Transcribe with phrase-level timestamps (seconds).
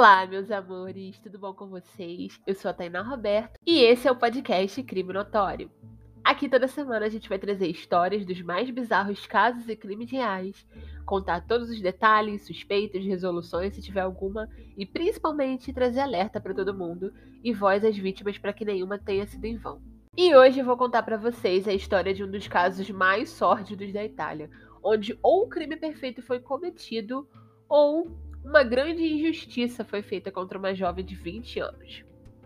[0.00, 2.40] Olá, meus amores, tudo bom com vocês?
[2.46, 5.70] Eu sou a Tainá Roberto e esse é o podcast Crime Notório.
[6.24, 10.66] Aqui toda semana a gente vai trazer histórias dos mais bizarros casos e crimes reais,
[11.04, 16.72] contar todos os detalhes, suspeitas, resoluções se tiver alguma e principalmente trazer alerta para todo
[16.72, 17.12] mundo
[17.44, 19.82] e voz às vítimas para que nenhuma tenha sido em vão.
[20.16, 23.92] E hoje eu vou contar para vocês a história de um dos casos mais sórdidos
[23.92, 24.48] da Itália,
[24.82, 27.28] onde ou o crime perfeito foi cometido
[27.68, 32.04] ou uma grande injustiça foi feita contra uma jovem de 20 anos.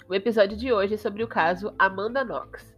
[0.09, 2.75] O episódio de hoje é sobre o caso Amanda Knox.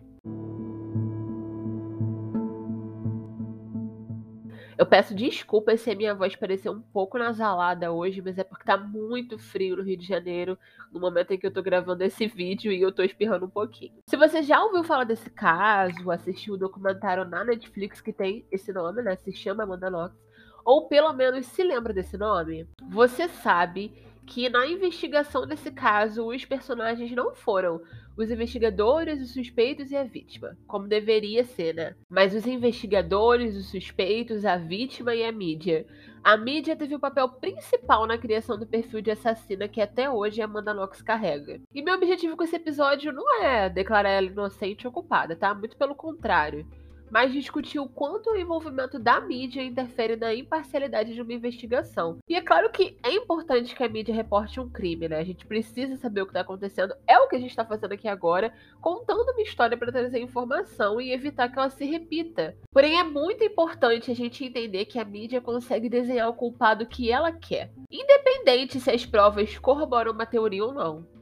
[4.78, 8.64] Eu peço desculpas se a minha voz parecer um pouco nasalada hoje, mas é porque
[8.64, 10.58] tá muito frio no Rio de Janeiro,
[10.92, 13.94] no momento em que eu tô gravando esse vídeo e eu tô espirrando um pouquinho.
[14.06, 18.70] Se você já ouviu falar desse caso, assistiu o documentário na Netflix que tem esse
[18.70, 19.16] nome, né?
[19.16, 20.25] Se chama Amanda Knox
[20.66, 23.92] ou pelo menos se lembra desse nome, você sabe
[24.26, 27.80] que na investigação desse caso os personagens não foram
[28.16, 31.94] os investigadores, os suspeitos e a vítima, como deveria ser, né?
[32.10, 35.86] Mas os investigadores, os suspeitos, a vítima e a mídia.
[36.24, 40.42] A mídia teve o papel principal na criação do perfil de assassina que até hoje
[40.42, 41.60] a Amanda Knox carrega.
[41.72, 45.54] E meu objetivo com esse episódio não é declarar ela inocente ou culpada, tá?
[45.54, 46.66] Muito pelo contrário
[47.10, 52.18] mas discutiu o quanto o envolvimento da mídia interfere na imparcialidade de uma investigação.
[52.28, 55.18] E é claro que é importante que a mídia reporte um crime, né?
[55.18, 56.94] A gente precisa saber o que está acontecendo.
[57.06, 61.00] É o que a gente está fazendo aqui agora, contando uma história para trazer informação
[61.00, 62.56] e evitar que ela se repita.
[62.70, 67.10] Porém, é muito importante a gente entender que a mídia consegue desenhar o culpado que
[67.10, 71.15] ela quer, independente se as provas corroboram uma teoria ou não.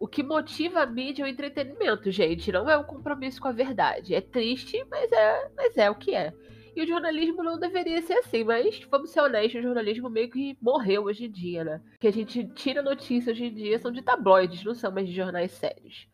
[0.00, 2.52] O que motiva a mídia é o entretenimento, gente.
[2.52, 4.14] Não é um compromisso com a verdade.
[4.14, 6.32] É triste, mas é, mas é o que é.
[6.76, 10.56] E o jornalismo não deveria ser assim, mas vamos ser honestos, o jornalismo meio que
[10.62, 11.80] morreu hoje em dia, né?
[11.98, 15.14] Que a gente tira notícias hoje em dia são de tabloides, não são mais de
[15.14, 16.06] jornais sérios.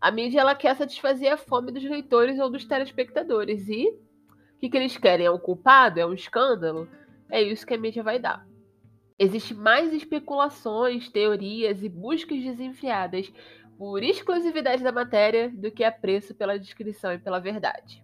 [0.00, 3.68] A mídia ela quer satisfazer a fome dos leitores ou dos telespectadores.
[3.68, 5.26] E o que, que eles querem?
[5.26, 6.00] É um culpado?
[6.00, 6.88] É um escândalo?
[7.30, 8.46] É isso que a mídia vai dar.
[9.22, 13.30] Existem mais especulações, teorias e buscas desenfreadas
[13.76, 18.02] por exclusividade da matéria do que apreço pela descrição e pela verdade.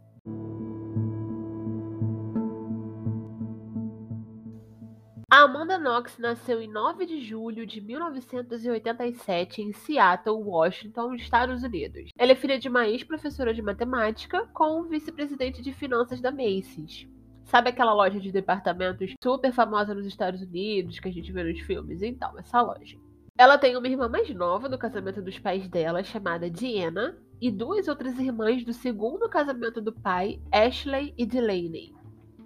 [5.30, 12.10] A Amanda Knox nasceu em 9 de julho de 1987 em Seattle, Washington, Estados Unidos.
[12.18, 17.08] Ela é filha de uma ex-professora de matemática com o vice-presidente de finanças da Macy's.
[17.46, 21.60] Sabe aquela loja de departamentos super famosa nos Estados Unidos que a gente vê nos
[21.60, 22.02] filmes?
[22.02, 22.98] Então, essa loja.
[23.38, 27.86] Ela tem uma irmã mais nova do casamento dos pais dela, chamada Diana, e duas
[27.86, 31.94] outras irmãs do segundo casamento do pai, Ashley e Delaney.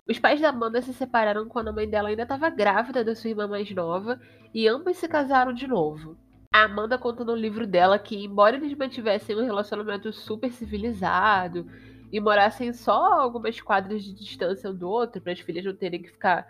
[0.06, 3.30] Os pais da Amanda se separaram quando a mãe dela ainda estava grávida da sua
[3.30, 4.20] irmã mais nova
[4.52, 6.14] e ambas se casaram de novo.
[6.52, 11.64] A Amanda conta no livro dela que, embora eles mantivessem um relacionamento super civilizado
[12.12, 16.02] e morassem só algumas quadras de distância um do outro, para as filhas não terem
[16.02, 16.46] que ficar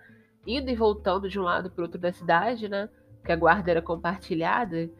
[0.47, 2.89] indo e voltando de um lado para o outro da cidade, né?
[3.25, 4.91] Que a guarda era compartilhada.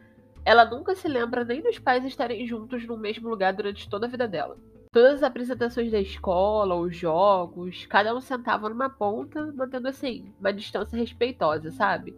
[0.45, 4.09] Ela nunca se lembra nem dos pais estarem juntos no mesmo lugar durante toda a
[4.09, 4.57] vida dela.
[4.91, 10.51] Todas as apresentações da escola, os jogos, cada um sentava numa ponta, mantendo assim, uma
[10.51, 12.13] distância respeitosa, sabe?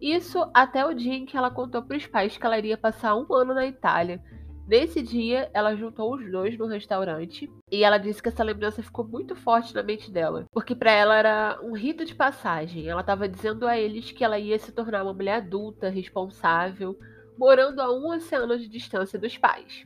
[0.00, 3.16] Isso até o dia em que ela contou para os pais que ela iria passar
[3.16, 4.20] um ano na Itália
[4.66, 9.04] Nesse dia, ela juntou os dois no restaurante e ela disse que essa lembrança ficou
[9.06, 12.88] muito forte na mente dela, porque para ela era um rito de passagem.
[12.88, 16.96] Ela estava dizendo a eles que ela ia se tornar uma mulher adulta, responsável,
[17.36, 19.84] morando a um oceano de distância dos pais.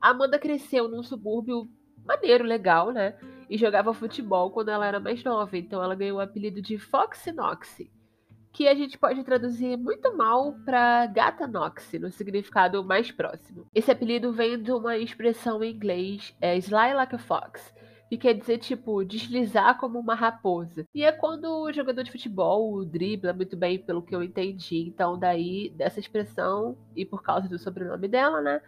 [0.00, 1.68] Amanda cresceu num subúrbio
[2.04, 3.18] maneiro, legal, né?
[3.50, 7.32] E jogava futebol quando ela era mais nova, então ela ganhou o apelido de Foxy
[7.32, 7.90] Noxy,
[8.58, 13.64] que a gente pode traduzir muito mal para gata nox, no significado mais próximo.
[13.72, 17.72] Esse apelido vem de uma expressão em inglês, é sly like a fox,
[18.08, 20.84] que quer dizer, tipo, deslizar como uma raposa.
[20.92, 24.88] E é quando o jogador de futebol dribla muito bem, pelo que eu entendi.
[24.88, 28.60] Então, daí, dessa expressão, e por causa do sobrenome dela, né?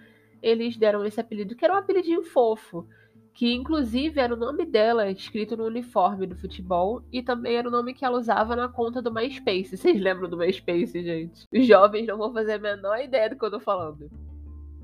[0.42, 2.86] eles deram esse apelido, que era um apelidinho fofo,
[3.32, 7.70] que inclusive era o nome dela escrito no uniforme do futebol e também era o
[7.70, 9.76] nome que ela usava na conta do MySpace.
[9.78, 11.46] Vocês lembram do MySpace, gente?
[11.52, 14.10] Os jovens não vão fazer a menor ideia do que eu tô falando.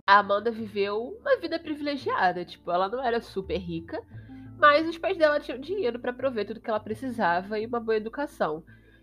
[0.06, 4.00] A Amanda viveu uma vida privilegiada, tipo, ela não era super rica,
[4.56, 7.96] mas os pais dela tinham dinheiro para prover tudo que ela precisava e uma boa
[7.96, 8.62] educação.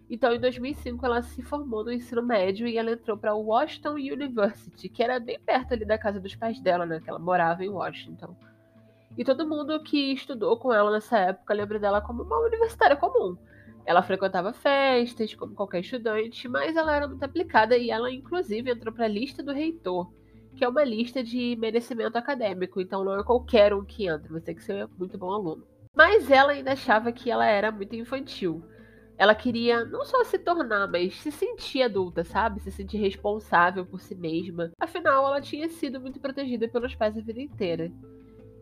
[0.09, 4.89] Então, em 2005, ela se formou no ensino médio e ela entrou para Washington University,
[4.89, 6.99] que era bem perto ali da casa dos pais dela, né?
[6.99, 8.35] Que ela morava em Washington.
[9.17, 13.37] E todo mundo que estudou com ela nessa época lembra dela como uma universitária comum.
[13.85, 18.93] Ela frequentava festas, como qualquer estudante, mas ela era muito aplicada e ela, inclusive, entrou
[18.93, 20.11] para a lista do reitor,
[20.55, 22.79] que é uma lista de merecimento acadêmico.
[22.79, 25.67] Então, não é qualquer um que entra, você tem que ser muito bom aluno.
[25.95, 28.63] Mas ela ainda achava que ela era muito infantil.
[29.15, 32.61] Ela queria não só se tornar, mas se sentir adulta, sabe?
[32.61, 34.71] Se sentir responsável por si mesma.
[34.79, 37.91] Afinal, ela tinha sido muito protegida pelos pais a vida inteira.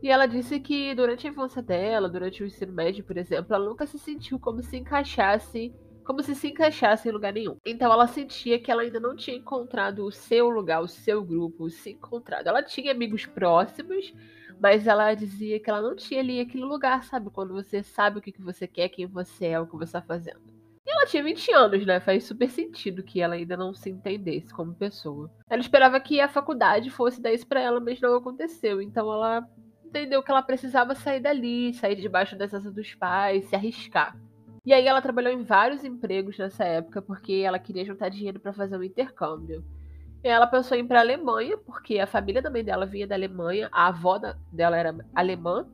[0.01, 3.65] E ela disse que durante a infância dela, durante o ensino médio, por exemplo, ela
[3.65, 5.71] nunca se sentiu como se encaixasse,
[6.03, 7.57] como se se encaixasse em lugar nenhum.
[7.63, 11.69] Então ela sentia que ela ainda não tinha encontrado o seu lugar, o seu grupo,
[11.69, 12.48] se encontrado.
[12.48, 14.12] Ela tinha amigos próximos,
[14.59, 17.30] mas ela dizia que ela não tinha ali aquele lugar, sabe?
[17.30, 20.01] Quando você sabe o que, que você quer, quem você é, o que você está
[20.01, 20.42] fazendo.
[20.83, 22.00] E ela tinha 20 anos, né?
[22.00, 25.30] Faz super sentido que ela ainda não se entendesse como pessoa.
[25.47, 28.81] Ela esperava que a faculdade fosse dar isso pra ela, mas não aconteceu.
[28.81, 29.47] Então ela
[29.92, 34.18] entendeu que ela precisava sair dali, sair debaixo das asas dos pais, se arriscar.
[34.66, 38.54] E aí ela trabalhou em vários empregos nessa época porque ela queria juntar dinheiro para
[38.54, 39.64] fazer um intercâmbio.
[40.24, 43.16] Ela pensou em ir para a Alemanha, porque a família da mãe dela vinha da
[43.16, 44.20] Alemanha, a avó
[44.52, 45.68] dela era alemã,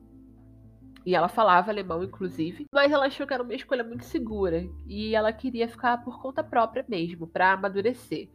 [1.04, 2.66] e ela falava alemão, inclusive.
[2.72, 4.66] Mas ela achou que era uma escolha muito segura.
[4.86, 8.28] E ela queria ficar por conta própria mesmo, para amadurecer.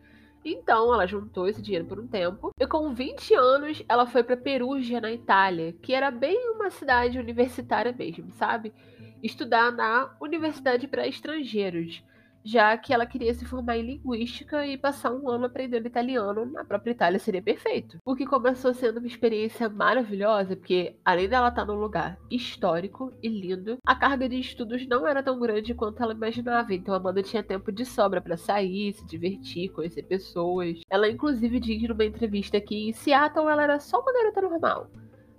[0.46, 2.52] Então, ela juntou esse dinheiro por um tempo.
[2.60, 7.18] E com 20 anos, ela foi para Perugia, na Itália, que era bem uma cidade
[7.18, 8.74] universitária mesmo, sabe?
[9.22, 12.04] Estudar na Universidade para Estrangeiros
[12.44, 16.64] já que ela queria se formar em linguística e passar um ano aprendendo italiano na
[16.64, 17.98] própria Itália seria perfeito.
[18.06, 23.28] O que começou sendo uma experiência maravilhosa, porque além dela estar num lugar histórico e
[23.28, 27.44] lindo, a carga de estudos não era tão grande quanto ela imaginava, então Amanda tinha
[27.44, 30.82] tempo de sobra para sair, se divertir, conhecer pessoas.
[30.90, 34.90] Ela inclusive diz numa entrevista que em Seattle ela era só uma garota normal.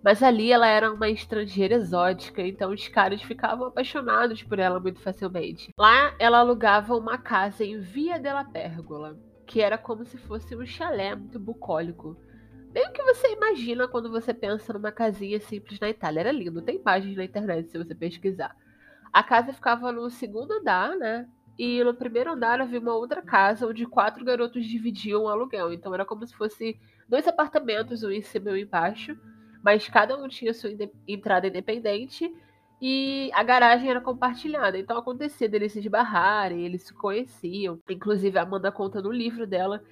[0.05, 5.01] Mas ali ela era uma estrangeira exótica, então os caras ficavam apaixonados por ela muito
[5.01, 5.73] facilmente.
[5.79, 10.67] Lá ela alugava uma casa em Via della Pérgola, que era como se fosse um
[10.67, 12.19] chalé muito bucólico.
[12.71, 16.21] Bem o que você imagina quando você pensa numa casinha simples na Itália.
[16.21, 18.55] Era lindo, tem imagens na internet se você pesquisar.
[19.11, 21.27] A casa ficava no segundo andar, né?
[21.59, 25.73] E no primeiro andar havia uma outra casa onde quatro garotos dividiam o aluguel.
[25.73, 26.79] Então era como se fosse
[27.09, 29.17] dois apartamentos, um em cima e um embaixo
[29.65, 30.71] mas cada um tinha sua
[31.09, 32.31] entrada independente
[32.83, 34.79] e a garagem era compartilhada.
[34.79, 37.79] Então acontecia deles se esbarrarem, eles se conheciam.
[37.89, 39.83] Inclusive, a Amanda conta no livro dela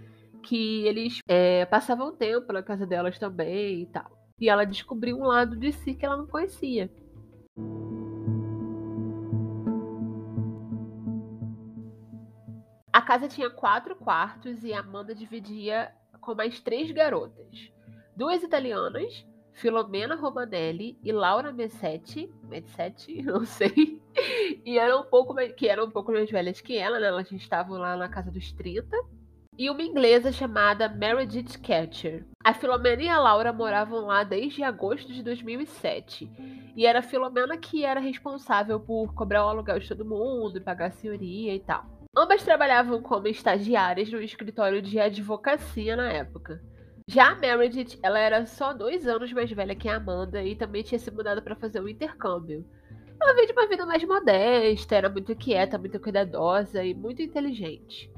[0.43, 4.13] que eles é, passavam tempo na casa delas também e tal.
[4.39, 6.91] E ela descobriu um lado de si que ela não conhecia.
[12.93, 15.91] A casa tinha quatro quartos e a Amanda dividia
[16.21, 17.73] com mais três garotas.
[18.15, 24.01] Duas italianas Filomena Romanelli e Laura Messetti, Messetti, não sei,
[24.65, 27.07] e eram um pouco mais, que eram um pouco mais velhas que ela, né?
[27.07, 28.97] Elas estavam lá na casa dos 30.
[29.59, 32.25] E uma inglesa chamada Meredith Catcher.
[32.43, 36.31] A Filomena e a Laura moravam lá desde agosto de 2007.
[36.75, 40.87] E era a Filomena que era responsável por cobrar o aluguel de todo mundo, pagar
[40.87, 41.85] a senhoria e tal.
[42.17, 46.63] Ambas trabalhavam como estagiárias no escritório de advocacia na época.
[47.07, 50.83] Já a Meredith, ela era só dois anos mais velha que a Amanda e também
[50.83, 52.65] tinha se mudado para fazer um intercâmbio.
[53.21, 58.11] Ela veio de uma vida mais modesta, era muito quieta, muito cuidadosa e muito inteligente.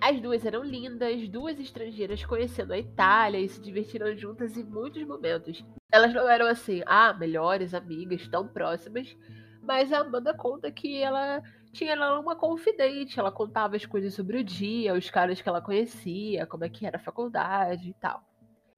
[0.00, 5.02] As duas eram lindas, duas estrangeiras conhecendo a Itália e se divertiram juntas em muitos
[5.04, 5.64] momentos.
[5.90, 9.16] Elas não eram assim, ah, melhores amigas, tão próximas,
[9.62, 11.42] mas a Amanda conta que ela
[11.76, 15.60] tinha ela uma confidente, ela contava as coisas sobre o dia, os caras que ela
[15.60, 18.24] conhecia, como é que era a faculdade e tal.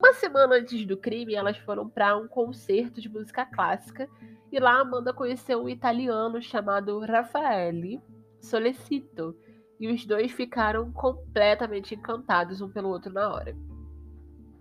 [0.00, 4.08] Uma semana antes do crime, elas foram para um concerto de música clássica
[4.50, 8.00] e lá Amanda conheceu um italiano chamado Raffaele
[8.40, 9.36] Solecito
[9.78, 13.56] e os dois ficaram completamente encantados um pelo outro na hora.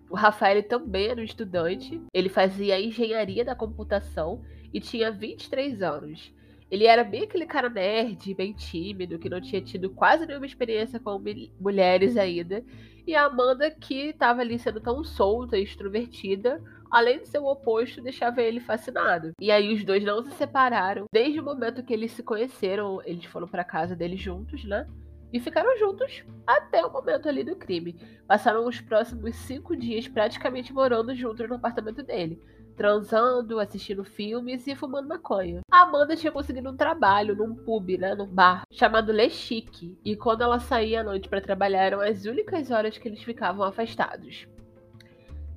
[0.10, 6.34] O Rafael também era um estudante, ele fazia engenharia da computação e tinha 23 anos.
[6.70, 11.00] Ele era bem aquele cara nerd, bem tímido, que não tinha tido quase nenhuma experiência
[11.00, 11.22] com
[11.60, 12.64] mulheres ainda.
[13.06, 17.46] E a Amanda, que estava ali sendo tão solta e extrovertida, além de ser o
[17.46, 19.32] oposto, deixava ele fascinado.
[19.40, 21.06] E aí os dois não se separaram.
[21.14, 24.86] Desde o momento que eles se conheceram, eles foram para casa deles juntos, né?
[25.32, 27.96] E ficaram juntos até o momento ali do crime.
[28.28, 32.42] Passaram os próximos cinco dias praticamente morando juntos no apartamento dele
[32.78, 35.62] transando, assistindo filmes e fumando maconha.
[35.70, 40.16] A Amanda tinha conseguido um trabalho num pub, né, num bar, chamado Le Chic, e
[40.16, 44.48] quando ela saía à noite para trabalhar eram as únicas horas que eles ficavam afastados.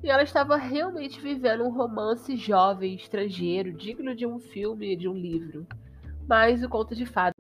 [0.03, 5.15] E ela estava realmente vivendo um romance jovem, estrangeiro, digno de um filme, de um
[5.15, 5.67] livro.
[6.27, 7.35] Mas o conto de fadas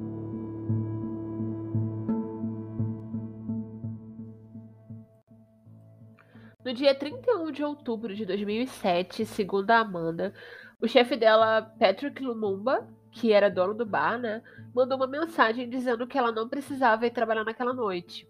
[6.62, 10.34] No dia 31 de outubro de 2007, segundo a Amanda,
[10.78, 14.42] o chefe dela, Patrick Lumumba, que era dono do bar, né,
[14.74, 18.28] mandou uma mensagem dizendo que ela não precisava ir trabalhar naquela noite.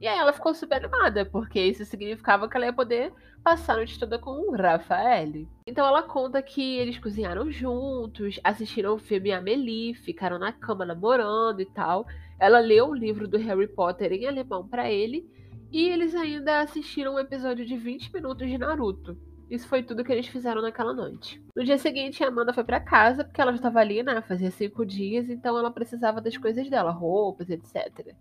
[0.00, 3.12] E aí ela ficou super animada, porque isso significava que ela ia poder
[3.42, 5.44] passar a noite toda com o Rafael.
[5.66, 11.60] Então ela conta que eles cozinharam juntos, assistiram o filme Amelie, ficaram na cama namorando
[11.60, 12.06] e tal.
[12.38, 15.28] Ela leu o livro do Harry Potter em alemão para ele
[15.72, 19.16] e eles ainda assistiram um episódio de 20 minutos de Naruto.
[19.50, 21.42] Isso foi tudo que eles fizeram naquela noite.
[21.54, 24.22] No dia seguinte, a Amanda foi para casa, porque ela já estava ali, né?
[24.22, 28.14] Fazia cinco dias, então ela precisava das coisas dela, roupas, etc.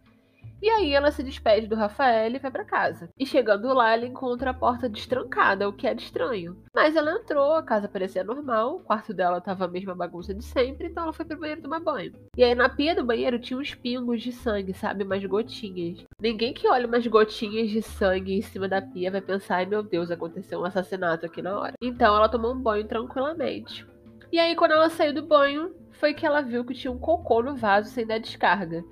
[0.61, 3.09] E aí ela se despede do Rafael e vai para casa.
[3.17, 6.55] E chegando lá, ela encontra a porta destrancada, o que é de estranho.
[6.73, 10.43] Mas ela entrou, a casa parecia normal, o quarto dela tava a mesma bagunça de
[10.45, 12.13] sempre, então ela foi pro banheiro tomar banho.
[12.37, 15.03] E aí na pia do banheiro tinha uns pingos de sangue, sabe?
[15.03, 16.05] Umas gotinhas.
[16.19, 19.81] Ninguém que olha umas gotinhas de sangue em cima da pia vai pensar, ai meu
[19.81, 21.73] Deus, aconteceu um assassinato aqui na hora.
[21.81, 23.87] Então ela tomou um banho tranquilamente.
[24.31, 27.41] E aí quando ela saiu do banho, foi que ela viu que tinha um cocô
[27.41, 28.83] no vaso sem dar descarga.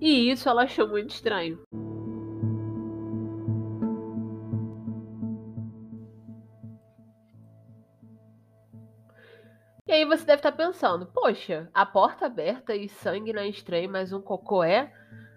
[0.00, 1.58] E isso ela achou muito estranho.
[9.86, 13.90] E aí você deve estar pensando, poxa, a porta aberta e sangue não é estranho,
[13.90, 14.92] mas um cocô é?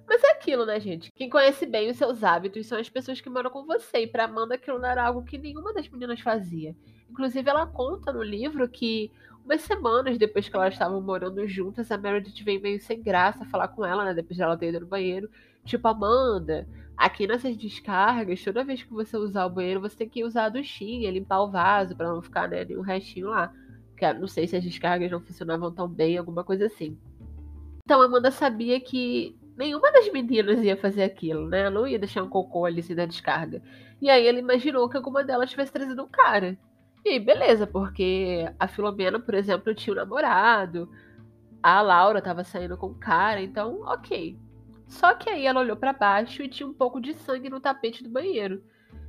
[0.05, 1.09] Mas é aquilo, né, gente?
[1.15, 3.99] Quem conhece bem os seus hábitos são as pessoas que moram com você.
[3.99, 6.75] E pra Amanda aquilo não era algo que nenhuma das meninas fazia.
[7.09, 9.09] Inclusive, ela conta no livro que
[9.45, 13.67] umas semanas depois que elas estavam morando juntas, a Meredith vem meio sem graça falar
[13.69, 14.13] com ela, né?
[14.13, 15.29] Depois de ela ter ido no banheiro.
[15.65, 16.67] Tipo, Amanda,
[16.97, 20.49] aqui nessas descargas, toda vez que você usar o banheiro, você tem que usar a
[20.49, 23.53] duchinha, limpar o vaso, para não ficar, né, nenhum restinho lá.
[23.97, 26.97] Que não sei se as descargas não funcionavam tão bem, alguma coisa assim.
[27.83, 31.61] Então, Amanda sabia que nenhuma das meninas ia fazer aquilo, né?
[31.61, 33.61] Ela não ia deixar um cocô ali assim na descarga.
[34.01, 36.57] E aí ela imaginou que alguma delas tivesse trazido um cara.
[37.03, 40.89] E beleza, porque a Filomena, por exemplo, tinha um namorado,
[41.61, 44.37] a Laura tava saindo com o cara, então, ok.
[44.87, 48.03] Só que aí ela olhou para baixo e tinha um pouco de sangue no tapete
[48.03, 48.63] do banheiro.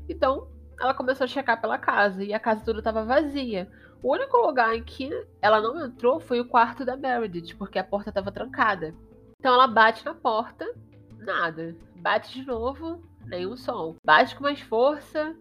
[0.09, 0.49] Então,
[0.81, 3.71] ela começou a checar pela casa e a casa toda estava vazia.
[4.03, 7.85] O único lugar em que ela não entrou foi o quarto da Meredith, porque a
[7.85, 8.95] porta estava trancada.
[9.39, 10.73] Então ela bate na porta,
[11.19, 11.77] nada.
[11.97, 13.97] Bate de novo, nenhum som.
[14.05, 15.37] Bate com mais força,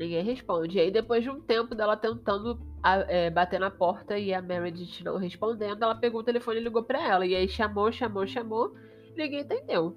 [0.00, 0.78] Ninguém responde.
[0.78, 2.58] E aí, depois de um tempo dela tentando
[3.06, 6.82] é, bater na porta e a Meredith não respondendo, ela pegou o telefone e ligou
[6.82, 7.26] para ela.
[7.26, 8.72] E aí chamou, chamou, chamou,
[9.14, 9.94] ninguém entendeu.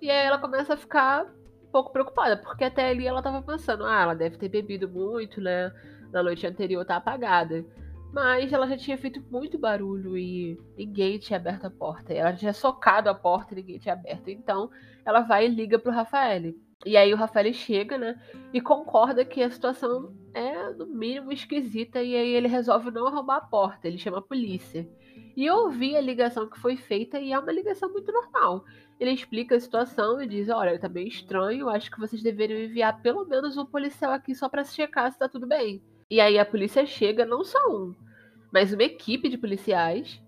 [0.00, 3.84] E aí ela começa a ficar um pouco preocupada, porque até ali ela tava pensando,
[3.84, 5.70] ah, ela deve ter bebido muito, né?
[6.10, 7.62] Na noite anterior tá apagada.
[8.14, 12.14] Mas ela já tinha feito muito barulho e ninguém tinha aberto a porta.
[12.14, 14.30] Ela tinha socado a porta e ninguém tinha aberto.
[14.30, 14.70] Então
[15.04, 16.54] ela vai e liga pro Rafael.
[16.84, 18.18] E aí o Rafael chega, né?
[18.52, 22.02] E concorda que a situação é, no mínimo, esquisita.
[22.02, 23.86] E aí ele resolve não arrombar a porta.
[23.86, 24.88] Ele chama a polícia.
[25.36, 28.64] E eu ouvi a ligação que foi feita e é uma ligação muito normal.
[28.98, 31.68] Ele explica a situação e diz: Olha, tá bem estranho.
[31.68, 35.28] Acho que vocês deveriam enviar pelo menos um policial aqui só para checar se tá
[35.28, 35.82] tudo bem.
[36.10, 37.94] E aí a polícia chega, não só um,
[38.52, 40.20] mas uma equipe de policiais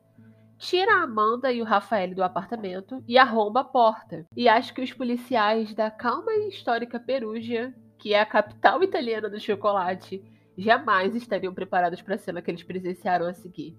[0.63, 4.25] tira a Amanda e o Rafael do apartamento e arromba a porta.
[4.37, 9.29] E acho que os policiais da calma e histórica Perugia, que é a capital italiana
[9.29, 10.23] do chocolate,
[10.57, 13.77] jamais estariam preparados para a cena que eles presenciaram a seguir.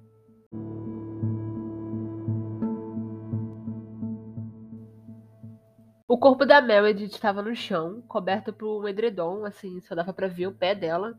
[6.06, 10.28] O corpo da Meredith estava no chão, coberto por um edredom, assim, só dava para
[10.28, 11.18] ver o pé dela,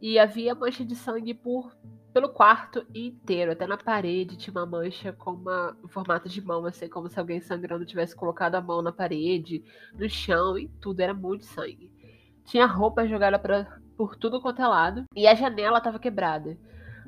[0.00, 1.76] e havia mancha de sangue por
[2.12, 6.66] pelo quarto inteiro, até na parede tinha uma mancha com uma, um formato de mão,
[6.66, 9.62] assim, como se alguém sangrando tivesse colocado a mão na parede,
[9.94, 11.92] no chão, e tudo, era muito sangue.
[12.44, 16.58] Tinha roupa jogada pra, por tudo quanto é lado, e a janela estava quebrada.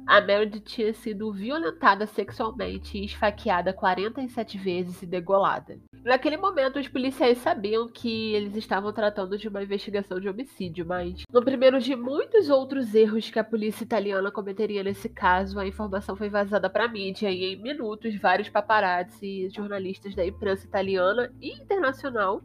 [0.06, 5.78] A Meredith tinha sido violentada sexualmente esfaqueada 47 vezes e degolada.
[6.04, 11.22] Naquele momento, os policiais sabiam que eles estavam tratando de uma investigação de homicídio, mas
[11.32, 16.16] no primeiro de muitos outros erros que a polícia italiana cometeria nesse caso, a informação
[16.16, 21.32] foi vazada para a mídia e em minutos vários paparazzi e jornalistas da imprensa italiana
[21.40, 22.42] e internacional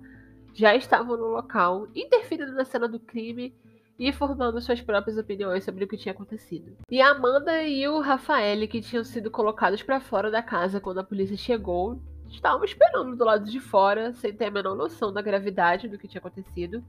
[0.53, 3.53] já estavam no local, interferindo na cena do crime
[3.99, 6.73] e formando suas próprias opiniões sobre o que tinha acontecido.
[6.89, 10.99] E a Amanda e o Rafael, que tinham sido colocados para fora da casa quando
[10.99, 11.99] a polícia chegou,
[12.29, 16.07] estavam esperando do lado de fora, sem ter a menor noção da gravidade do que
[16.07, 16.83] tinha acontecido,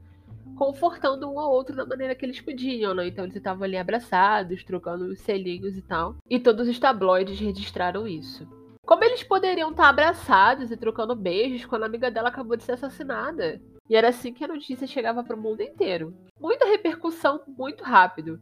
[0.55, 3.07] confortando um ao outro da maneira que eles podiam, né?
[3.07, 6.15] Então eles estavam ali abraçados, trocando os selinhos e tal.
[6.29, 8.47] E todos os tabloides registraram isso.
[8.85, 12.71] Como eles poderiam estar abraçados e trocando beijos quando a amiga dela acabou de ser
[12.73, 13.61] assassinada?
[13.89, 16.13] E era assim que a notícia chegava para o mundo inteiro.
[16.39, 18.39] Muita repercussão muito rápido.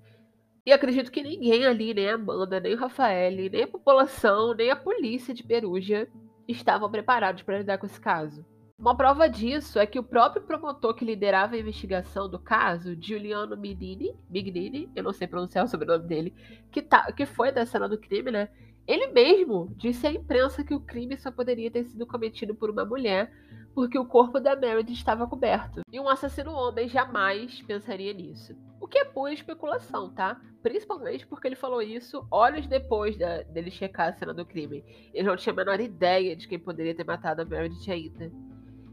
[0.66, 4.70] E acredito que ninguém ali, nem a Amanda, nem o Rafael, nem a população, nem
[4.70, 6.10] a polícia de Perugia
[6.46, 8.46] estavam preparados para lidar com esse caso.
[8.78, 13.58] Uma prova disso é que o próprio promotor que liderava a investigação do caso, Giuliano
[13.58, 16.36] Mignini, Mignini eu não sei pronunciar o sobrenome dele,
[16.70, 18.50] que, tá, que foi da cena do crime, né?
[18.86, 22.86] Ele mesmo disse à imprensa que o crime só poderia ter sido cometido por uma
[22.86, 23.32] mulher
[23.78, 25.82] porque o corpo da Meredith estava coberto.
[25.94, 28.56] E um assassino homem jamais pensaria nisso.
[28.82, 30.42] O que é pura especulação, tá?
[30.64, 34.84] Principalmente porque ele falou isso horas depois da, dele checar a cena do crime.
[35.14, 38.32] Ele não tinha a menor ideia de quem poderia ter matado a Meredith ainda.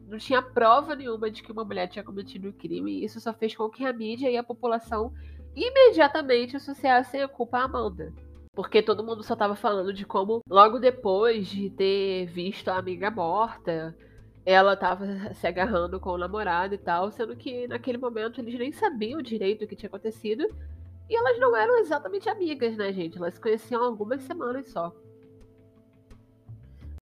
[0.06, 3.32] Não tinha prova nenhuma de que uma mulher tinha cometido o crime, e isso só
[3.32, 5.14] fez com que a mídia e a população
[5.56, 8.12] imediatamente associassem a culpa à Amanda.
[8.54, 13.10] Porque todo mundo só tava falando de como, logo depois de ter visto a amiga
[13.10, 13.96] morta,
[14.44, 18.72] ela tava se agarrando com o namorado e tal, sendo que naquele momento eles nem
[18.72, 20.46] sabiam direito o que tinha acontecido.
[21.08, 23.18] E elas não eram exatamente amigas, né, gente?
[23.18, 24.94] Elas se conheciam algumas semanas só.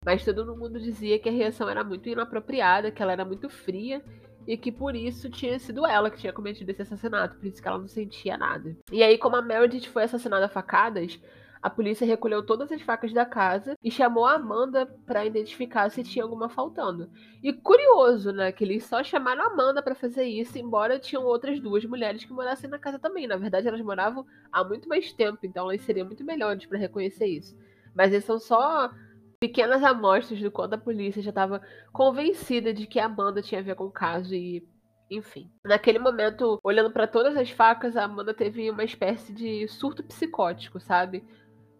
[0.04, 4.02] Mas todo mundo dizia que a reação era muito inapropriada, que ela era muito fria
[4.44, 7.68] e que por isso tinha sido ela que tinha cometido esse assassinato, por isso que
[7.68, 8.76] ela não sentia nada.
[8.90, 11.20] E aí, como a Meredith foi assassinada a facadas,
[11.62, 16.02] a polícia recolheu todas as facas da casa e chamou a Amanda para identificar se
[16.02, 17.08] tinha alguma faltando.
[17.40, 21.60] E curioso, né, que eles só chamaram a Amanda para fazer isso, embora tinham outras
[21.60, 23.28] duas mulheres que morassem na casa também.
[23.28, 27.26] Na verdade, elas moravam há muito mais tempo, então elas seriam muito melhores para reconhecer
[27.26, 27.56] isso.
[27.94, 28.90] Mas eles são só
[29.38, 33.64] pequenas amostras do quanto a polícia já estava convencida de que a Amanda tinha a
[33.64, 34.66] ver com o caso e
[35.10, 40.02] enfim, naquele momento, olhando para todas as facas, a Amanda teve uma espécie de surto
[40.02, 41.22] psicótico, sabe?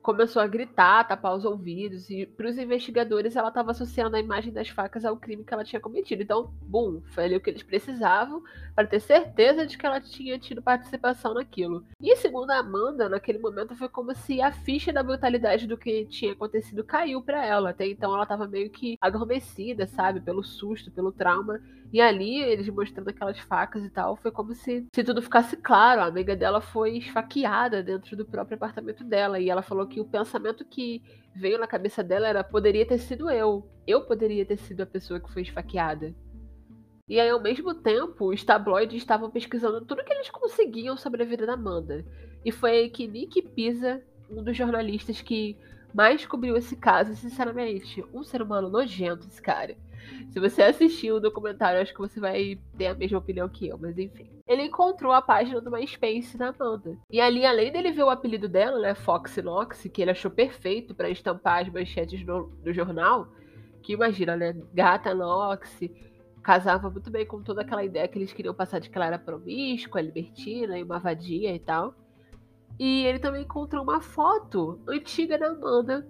[0.03, 4.53] Começou a gritar, tapar os ouvidos, e para os investigadores ela estava associando a imagem
[4.53, 6.23] das facas ao crime que ela tinha cometido.
[6.23, 8.43] Então, bum, foi ali o que eles precisavam
[8.75, 11.85] para ter certeza de que ela tinha tido participação naquilo.
[12.01, 16.05] E segundo a Amanda, naquele momento foi como se a ficha da brutalidade do que
[16.07, 17.71] tinha acontecido caiu para ela.
[17.71, 21.61] Até então ela estava meio que adormecida, sabe, pelo susto, pelo trauma.
[21.93, 26.01] E ali, eles mostrando aquelas facas e tal, foi como se, se tudo ficasse claro.
[26.01, 29.39] A amiga dela foi esfaqueada dentro do próprio apartamento dela.
[29.39, 31.03] E ela falou que o pensamento que
[31.35, 33.69] veio na cabeça dela era: poderia ter sido eu.
[33.87, 36.15] Eu poderia ter sido a pessoa que foi esfaqueada.
[37.09, 41.27] E aí, ao mesmo tempo, os tabloides estavam pesquisando tudo que eles conseguiam sobre a
[41.27, 42.05] vida da Amanda.
[42.45, 45.57] E foi aí que Nick Pisa, um dos jornalistas que
[45.93, 49.77] mais cobriu esse caso, sinceramente, um ser humano nojento, esse cara
[50.31, 53.79] se você assistiu o documentário, acho que você vai ter a mesma opinião que eu,
[53.79, 54.31] mas enfim.
[54.47, 56.99] Ele encontrou a página do MySpace da Amanda.
[57.11, 60.95] E ali, além dele ver o apelido dela, né, Fox Knox, que ele achou perfeito
[60.95, 63.29] para estampar as manchetes do, jornal,
[63.83, 65.81] que imagina, né, Gata Knox,
[66.43, 69.19] casava muito bem com toda aquela ideia que eles queriam passar de que ela era
[69.19, 71.95] promíscua, libertina e uma vadia e tal.
[72.79, 76.07] E ele também encontrou uma foto antiga da Amanda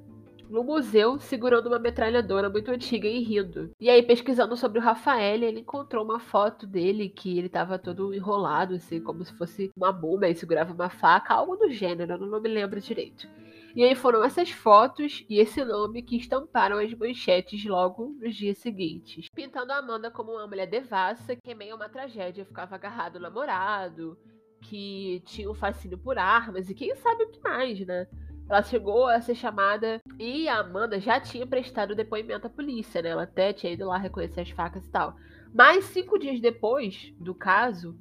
[0.52, 3.70] no museu segurando uma metralhadora muito antiga e rindo.
[3.80, 8.12] E aí, pesquisando sobre o Rafael, ele encontrou uma foto dele que ele estava todo
[8.12, 12.18] enrolado, assim, como se fosse uma múmia e segurava uma faca, algo do gênero, eu
[12.18, 13.26] não me lembro direito.
[13.74, 18.58] E aí foram essas fotos e esse nome que estamparam as manchetes logo nos dias
[18.58, 19.28] seguintes.
[19.34, 23.16] Pintando a Amanda como uma mulher devassa, que em meio a uma tragédia ficava agarrado
[23.16, 24.18] ao namorado,
[24.60, 28.06] que tinha um fascínio por armas e quem sabe o que mais, né?
[28.52, 33.08] Ela chegou a ser chamada e a Amanda já tinha prestado depoimento à polícia, né?
[33.08, 35.16] Ela até tinha ido lá reconhecer as facas e tal.
[35.54, 37.98] Mas cinco dias depois do caso,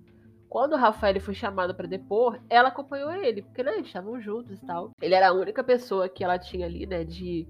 [0.50, 4.62] quando o Rafael foi chamado para depor, ela acompanhou ele, porque né, eles estavam juntos
[4.62, 4.92] e tal.
[5.02, 7.48] Ele era a única pessoa que ela tinha ali, né, de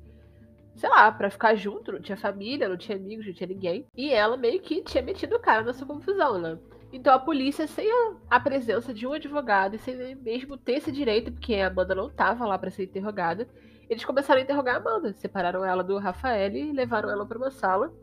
[0.76, 3.88] sei lá, para ficar junto, não tinha família, não tinha amigos, não tinha ninguém.
[3.98, 6.56] E ela meio que tinha metido o cara nessa confusão, né?
[6.94, 7.88] Então a polícia, sem
[8.30, 12.08] a, presença de um advogado e sem mesmo ter esse direito, porque a Amanda não
[12.08, 13.48] estava lá para ser interrogada,
[13.90, 15.14] eles começaram a interrogar a Amanda.
[15.14, 17.94] Separaram ela do Rafael e levaram ela para uma sala.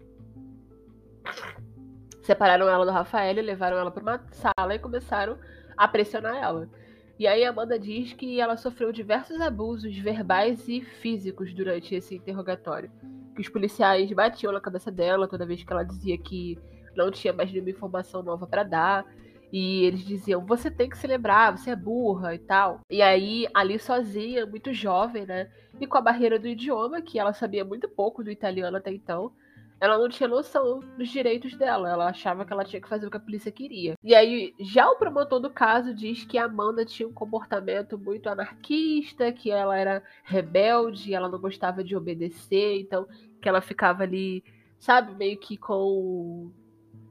[2.22, 5.38] Separaram ela do Rafael, levaram ela para uma sala e começaram
[5.76, 6.68] a pressionar ela.
[7.18, 12.14] E aí a Amanda diz que ela sofreu diversos abusos verbais e físicos durante esse
[12.14, 12.90] interrogatório.
[13.34, 16.58] Que os policiais batiam na cabeça dela toda vez que ela dizia que
[16.98, 19.06] não tinha mais nenhuma informação nova para dar.
[19.52, 22.80] E eles diziam: você tem que se lembrar, você é burra e tal.
[22.90, 25.50] E aí, ali sozinha, muito jovem, né?
[25.80, 29.32] E com a barreira do idioma, que ela sabia muito pouco do italiano até então,
[29.80, 31.88] ela não tinha noção dos direitos dela.
[31.88, 33.94] Ela achava que ela tinha que fazer o que a polícia queria.
[34.02, 38.28] E aí, já o promotor do caso diz que a Amanda tinha um comportamento muito
[38.28, 43.06] anarquista, que ela era rebelde, ela não gostava de obedecer, então
[43.40, 44.42] que ela ficava ali,
[44.78, 46.50] sabe, meio que com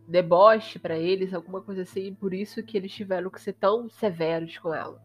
[0.07, 4.57] deboche para eles, alguma coisa assim, por isso que eles tiveram que ser tão severos
[4.57, 5.01] com ela.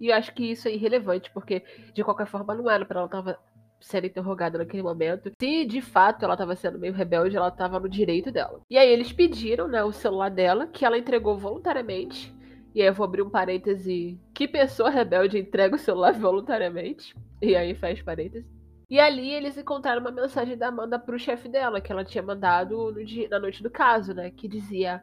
[0.00, 1.62] E eu acho que isso é irrelevante, porque
[1.94, 3.38] de qualquer forma não era para ela tava
[3.80, 5.30] sendo interrogada naquele momento.
[5.40, 8.60] Se de fato ela estava sendo meio rebelde, ela estava no direito dela.
[8.70, 12.34] E aí eles pediram, né, o celular dela, que ela entregou voluntariamente.
[12.74, 14.18] E aí eu vou abrir um parêntese.
[14.32, 17.14] Que pessoa rebelde entrega o celular voluntariamente?
[17.40, 18.61] E aí faz parêntese.
[18.92, 22.92] E ali eles encontraram uma mensagem da Amanda pro chefe dela, que ela tinha mandado
[23.06, 24.30] dia, na noite do caso, né?
[24.30, 25.02] Que dizia.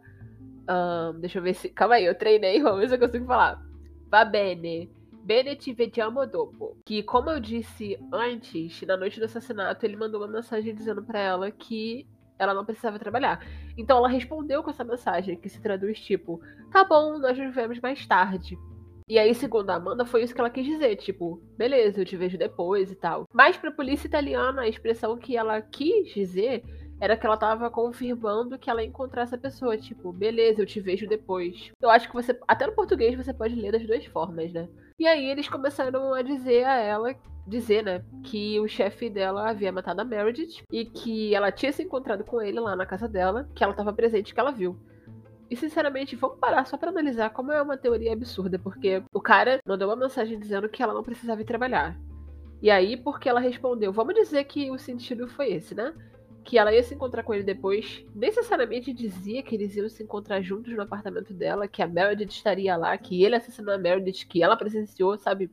[0.69, 1.69] Um, deixa eu ver se.
[1.69, 3.59] Calma aí, eu treinei, vamos ver se eu consigo falar.
[4.07, 4.91] Va bene.
[5.23, 6.77] Bene ti vediamo dopo.
[6.85, 11.19] Que, como eu disse antes, na noite do assassinato, ele mandou uma mensagem dizendo para
[11.19, 13.43] ela que ela não precisava trabalhar.
[13.75, 16.39] Então ela respondeu com essa mensagem, que se traduz tipo:
[16.71, 18.55] Tá bom, nós nos vemos mais tarde.
[19.09, 22.15] E aí, segundo a Amanda, foi isso que ela quis dizer, tipo, beleza, eu te
[22.15, 23.25] vejo depois e tal.
[23.33, 26.63] Mas pra polícia italiana, a expressão que ela quis dizer
[27.01, 30.79] era que ela tava confirmando que ela ia encontrar essa pessoa, tipo, beleza, eu te
[30.79, 31.71] vejo depois.
[31.81, 34.69] Eu acho que você, até no português você pode ler das duas formas, né?
[34.99, 37.15] E aí eles começaram a dizer a ela,
[37.47, 41.81] dizer, né, que o chefe dela havia matado a Meredith e que ela tinha se
[41.81, 44.77] encontrado com ele lá na casa dela, que ela tava presente, que ela viu.
[45.49, 49.59] E sinceramente, vamos parar só para analisar como é uma teoria absurda, porque o cara
[49.65, 51.99] mandou uma mensagem dizendo que ela não precisava ir trabalhar.
[52.61, 55.93] E aí, porque ela respondeu, vamos dizer que o sentido foi esse, né?
[56.43, 60.41] Que ela ia se encontrar com ele depois, necessariamente dizia que eles iam se encontrar
[60.41, 64.43] juntos no apartamento dela, que a Meredith estaria lá, que ele assassinou a Meredith, que
[64.43, 65.49] ela presenciou, sabe?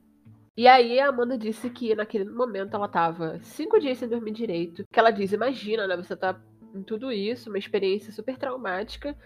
[0.56, 4.84] E aí a Amanda disse que naquele momento ela tava cinco dias sem dormir direito.
[4.90, 5.96] Que ela diz, imagina, né?
[5.96, 6.40] Você tá
[6.74, 9.16] em tudo isso, uma experiência super traumática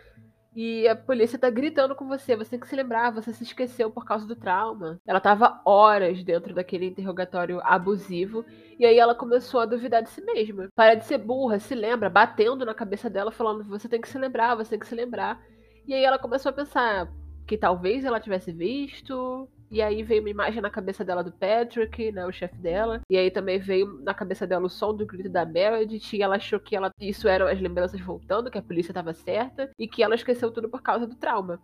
[0.55, 3.91] e a polícia tá gritando com você, você tem que se lembrar, você se esqueceu
[3.91, 5.01] por causa do trauma.
[5.07, 8.45] Ela tava horas dentro daquele interrogatório abusivo
[8.79, 10.69] e aí ela começou a duvidar de si mesma.
[10.75, 14.19] Para de ser burra, se lembra, batendo na cabeça dela, falando: você tem que se
[14.19, 15.41] lembrar, você tem que se lembrar.
[15.87, 17.09] E aí ela começou a pensar
[17.47, 22.11] que talvez ela tivesse visto, e aí veio uma imagem na cabeça dela do Patrick,
[22.11, 23.01] né, o chefe dela.
[23.09, 26.17] E aí também veio na cabeça dela o som do grito da Meredith.
[26.17, 29.71] E ela achou que ela, isso eram as lembranças voltando, que a polícia estava certa.
[29.79, 31.63] E que ela esqueceu tudo por causa do trauma.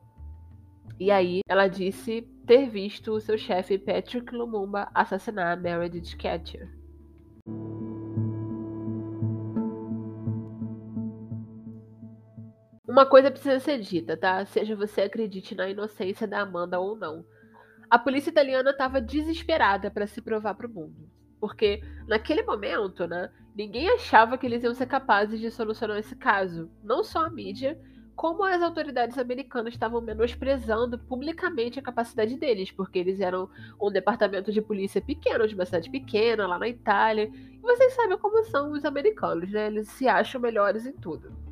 [1.01, 6.71] E aí ela disse ter visto o seu chefe Patrick Lumumba assassinar Meredith Catcher.
[12.89, 14.47] Uma coisa precisa ser dita, tá?
[14.47, 17.25] Seja você acredite na inocência da Amanda ou não.
[17.89, 21.09] A polícia italiana estava desesperada para se provar para o mundo.
[21.39, 26.71] Porque naquele momento, né, ninguém achava que eles iam ser capazes de solucionar esse caso.
[26.83, 27.79] Não só a mídia,
[28.17, 33.49] como as autoridades americanas estavam menosprezando publicamente a capacidade deles, porque eles eram
[33.81, 37.31] um departamento de polícia pequeno, de uma cidade pequena, lá na Itália.
[37.33, 39.67] E vocês sabem como são os americanos, né?
[39.67, 41.46] Eles se acham melhores em tudo.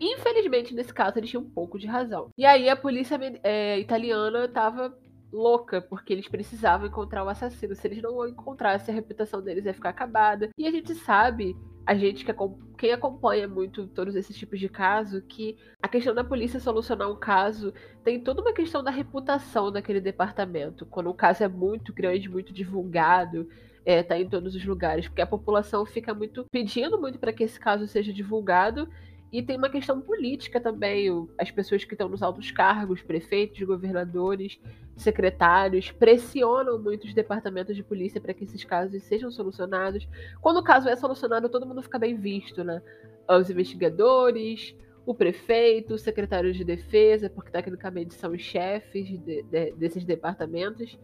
[0.00, 2.30] Infelizmente, nesse caso, eles tinham um pouco de razão.
[2.36, 4.96] E aí a polícia é, italiana estava
[5.32, 7.74] louca, porque eles precisavam encontrar o assassino.
[7.74, 10.48] Se eles não encontrassem, a reputação deles ia ficar acabada.
[10.56, 11.56] E a gente sabe,
[11.86, 12.32] a gente que
[12.76, 17.16] quem acompanha muito todos esses tipos de caso, que a questão da polícia solucionar um
[17.16, 17.72] caso
[18.04, 20.86] tem toda uma questão da reputação daquele departamento.
[20.86, 23.48] Quando o caso é muito grande, muito divulgado,
[23.84, 27.44] é, tá em todos os lugares, porque a população fica muito pedindo muito para que
[27.44, 28.88] esse caso seja divulgado
[29.30, 31.08] e tem uma questão política também.
[31.36, 34.58] As pessoas que estão nos altos cargos, prefeitos, governadores,
[34.96, 40.08] secretários, pressionam muito os departamentos de polícia para que esses casos sejam solucionados.
[40.40, 42.82] Quando o caso é solucionado, todo mundo fica bem visto, né?
[43.28, 49.72] Os investigadores, o prefeito, o secretário de defesa, porque tecnicamente são os chefes de, de,
[49.72, 50.98] desses departamentos.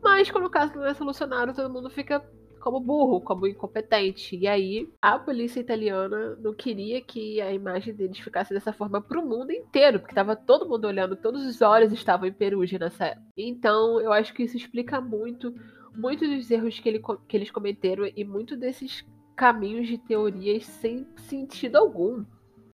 [0.00, 2.24] Mas quando o caso não é solucionado, todo mundo fica
[2.64, 4.34] como burro, como incompetente.
[4.34, 9.20] E aí a polícia italiana não queria que a imagem deles ficasse dessa forma para
[9.20, 13.04] o mundo inteiro, porque estava todo mundo olhando, todos os olhos estavam em Perugia nessa
[13.08, 13.26] época.
[13.36, 15.54] Então eu acho que isso explica muito,
[15.94, 19.04] muitos dos erros que, ele, que eles cometeram e muito desses
[19.36, 22.24] caminhos de teorias sem sentido algum,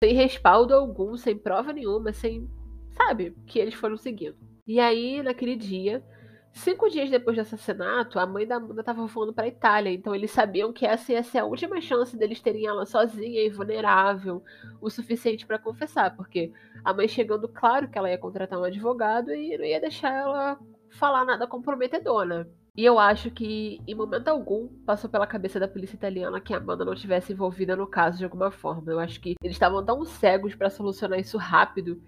[0.03, 2.47] sem respaldo algum, sem prova nenhuma, sem.
[2.91, 3.35] Sabe?
[3.47, 4.37] Que eles foram seguindo.
[4.67, 6.03] E aí, naquele dia,
[6.51, 10.13] Cinco dias depois do assassinato, a mãe da Amanda estava voando para a Itália, então
[10.13, 14.43] eles sabiam que essa ia ser a última chance deles terem ela sozinha e vulnerável
[14.81, 16.51] o suficiente para confessar, porque
[16.83, 20.59] a mãe chegando, claro que ela ia contratar um advogado e não ia deixar ela
[20.89, 22.45] falar nada comprometedor, né?
[22.75, 26.57] E eu acho que, em momento algum, passou pela cabeça da polícia italiana que a
[26.57, 28.91] Amanda não tivesse envolvida no caso de alguma forma.
[28.91, 32.01] Eu acho que eles estavam tão cegos para solucionar isso rápido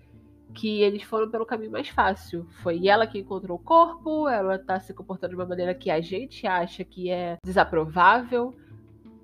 [0.54, 2.46] que eles foram pelo caminho mais fácil.
[2.62, 6.02] Foi ela que encontrou o corpo, ela tá se comportando de uma maneira que a
[6.02, 8.54] gente acha que é desaprovável.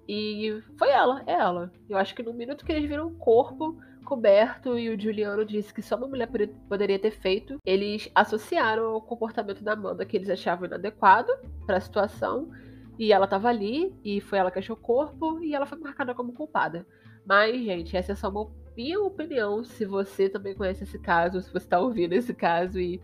[0.07, 1.71] E foi ela, é ela.
[1.89, 5.73] Eu acho que no minuto que eles viram o corpo coberto e o Juliano disse
[5.73, 6.29] que só uma mulher
[6.69, 11.31] poderia ter feito, eles associaram o comportamento da Amanda que eles achavam inadequado
[11.65, 12.49] para a situação.
[12.97, 16.15] E ela tava ali, e foi ela que achou o corpo, e ela foi marcada
[16.15, 16.87] como culpada.
[17.23, 21.49] Mas, gente, essa é só uma minha opinião, se você também conhece esse caso, se
[21.51, 23.01] você está ouvindo esse caso e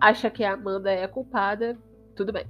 [0.00, 1.78] acha que a Amanda é a culpada,
[2.16, 2.46] tudo bem.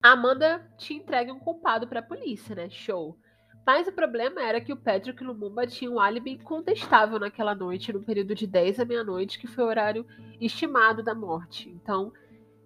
[0.00, 2.70] A Amanda te entrega um culpado para a polícia, né?
[2.70, 3.18] Show.
[3.66, 8.04] Mas o problema era que o Patrick Lumumba tinha um álibi incontestável naquela noite, no
[8.04, 10.06] período de 10 à meia-noite, que foi o horário
[10.40, 11.70] estimado da morte.
[11.70, 12.12] Então,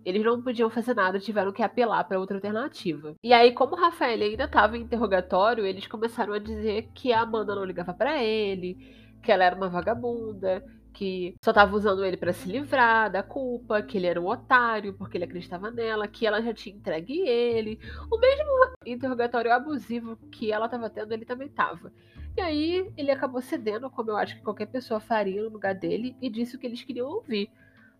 [0.04, 3.14] eles não podiam fazer nada, tiveram que apelar para outra alternativa.
[3.22, 7.22] E aí, como o Rafael ainda estava em interrogatório, eles começaram a dizer que a
[7.22, 8.76] Amanda não ligava para ele,
[9.22, 10.64] que ela era uma vagabunda,
[10.98, 14.94] que só estava usando ele para se livrar da culpa, que ele era um otário
[14.94, 17.78] porque ele acreditava nela, que ela já tinha entregue ele.
[18.10, 18.44] O mesmo
[18.84, 21.92] interrogatório abusivo que ela estava tendo, ele também estava.
[22.36, 26.16] E aí ele acabou cedendo, como eu acho que qualquer pessoa faria no lugar dele,
[26.20, 27.50] e disse o que eles queriam ouvir.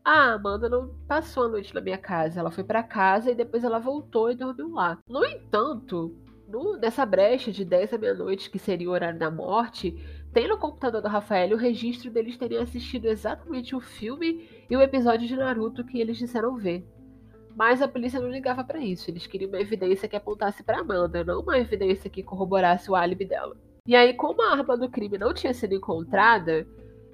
[0.05, 2.41] Ah, Amanda não passou a noite na minha casa.
[2.41, 4.99] Ela foi para casa e depois ela voltou e dormiu lá.
[5.09, 6.17] No entanto,
[6.49, 9.95] no, nessa brecha de 10 à meia-noite, que seria o horário da morte,
[10.33, 14.81] tem no computador do Rafael o registro deles terem assistido exatamente o filme e o
[14.83, 16.87] episódio de Naruto que eles disseram ver.
[17.55, 19.11] Mas a polícia não ligava para isso.
[19.11, 23.25] Eles queriam uma evidência que apontasse para Amanda, não uma evidência que corroborasse o álibi
[23.25, 23.57] dela.
[23.87, 26.67] E aí, como a arma do crime não tinha sido encontrada,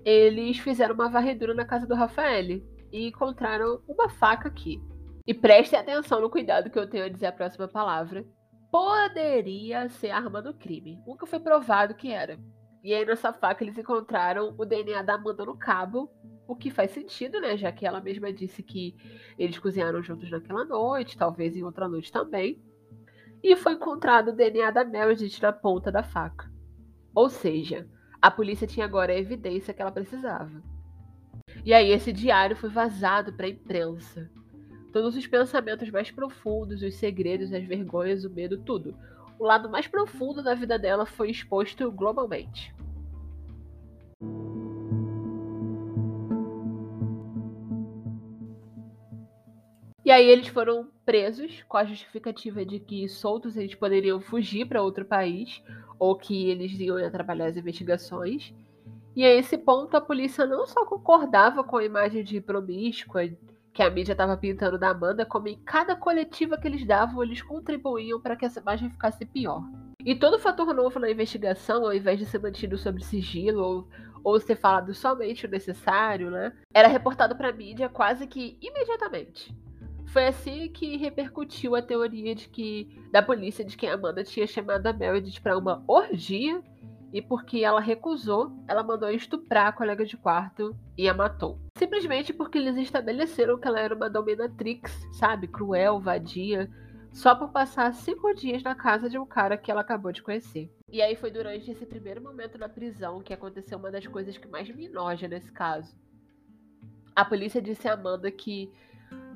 [0.05, 2.61] eles fizeram uma varredura na casa do Rafael
[2.95, 4.81] e encontraram uma faca aqui.
[5.27, 8.25] E prestem atenção no cuidado que eu tenho a dizer a próxima palavra.
[8.71, 11.03] Poderia ser arma do crime.
[11.05, 12.39] Nunca foi provado que era.
[12.85, 16.09] E aí nessa faca eles encontraram o DNA da Amanda no cabo,
[16.47, 17.57] o que faz sentido, né?
[17.57, 18.95] Já que ela mesma disse que
[19.37, 22.63] eles cozinharam juntos naquela noite, talvez em outra noite também.
[23.43, 26.49] E foi encontrado o DNA da Meredith na ponta da faca.
[27.13, 27.89] Ou seja,
[28.23, 30.63] a polícia tinha agora a evidência que ela precisava.
[31.65, 34.31] E aí esse diário foi vazado para a imprensa.
[34.93, 38.95] Todos os pensamentos mais profundos, os segredos, as vergonhas, o medo, tudo.
[39.39, 42.75] O lado mais profundo da vida dela foi exposto globalmente.
[50.05, 54.83] E aí eles foram presos com a justificativa de que soltos eles poderiam fugir para
[54.83, 55.63] outro país
[55.99, 58.53] ou que eles iam atrapalhar as investigações.
[59.17, 63.29] E a esse ponto a polícia não só concordava com a imagem de promíscua
[63.73, 67.43] que a mídia estava pintando da Amanda, como em cada coletiva que eles davam, eles
[67.43, 69.63] contribuíam para que essa imagem ficasse pior.
[70.05, 73.89] E todo fator novo na investigação, ao invés de ser mantido sob sigilo ou,
[74.23, 79.53] ou ser falado somente o necessário, né, era reportado para a mídia quase que imediatamente.
[80.07, 84.47] Foi assim que repercutiu a teoria de que da polícia de que a Amanda tinha
[84.47, 86.63] chamado a Meredith para uma orgia
[87.15, 91.61] e porque ela recusou, ela mandou estuprar a colega de quarto e a matou.
[91.79, 95.47] Simplesmente porque eles estabeleceram que ela era uma dominatrix, sabe?
[95.47, 96.69] Cruel, vadia,
[97.13, 100.69] só por passar cinco dias na casa de um cara que ela acabou de conhecer.
[100.91, 104.49] E aí foi durante esse primeiro momento na prisão que aconteceu uma das coisas que
[104.49, 105.97] mais me enoja nesse caso.
[107.15, 108.73] A polícia disse a Amanda que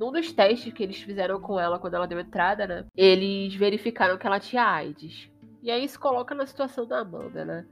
[0.01, 2.87] num dos testes que eles fizeram com ela quando ela deu entrada, né?
[2.97, 5.31] Eles verificaram que ela tinha AIDS.
[5.69, 7.67] E aí se coloca na situação da Amanda, né?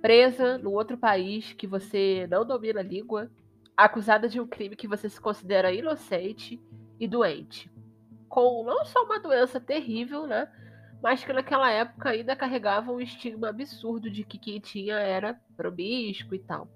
[0.00, 3.28] Presa num outro país que você não domina a língua,
[3.76, 6.62] acusada de um crime que você se considera inocente
[7.00, 7.68] e doente.
[8.28, 10.48] Com não só uma doença terrível, né?
[11.02, 16.36] Mas que naquela época ainda carregava um estigma absurdo de que quem tinha era promíscuo
[16.36, 16.68] e tal.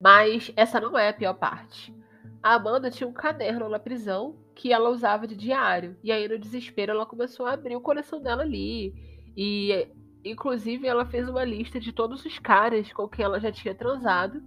[0.00, 1.94] Mas essa não é a pior parte.
[2.42, 5.98] A Amanda tinha um caderno na prisão que ela usava de diário.
[6.02, 8.94] E aí, no desespero, ela começou a abrir o coração dela ali.
[9.36, 9.86] E,
[10.24, 14.42] inclusive, ela fez uma lista de todos os caras com quem ela já tinha transado.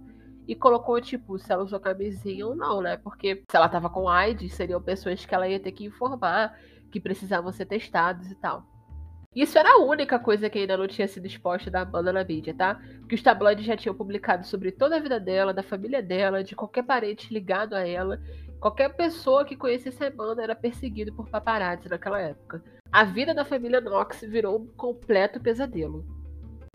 [0.46, 2.96] E colocou, tipo, se ela usou camisinha ou não, né?
[2.96, 6.58] Porque se ela tava com AIDS, seriam pessoas que ela ia ter que informar,
[6.90, 8.66] que precisavam ser testados e tal.
[9.36, 12.54] Isso era a única coisa que ainda não tinha sido exposta da Amanda na mídia,
[12.54, 12.80] tá?
[13.06, 16.56] Que os tabloides já tinham publicado sobre toda a vida dela, da família dela, de
[16.56, 18.18] qualquer parente ligado a ela.
[18.60, 22.62] Qualquer pessoa que conhecesse a Amanda era perseguido por paparazzi naquela época.
[22.90, 26.04] A vida da família Knox virou um completo pesadelo.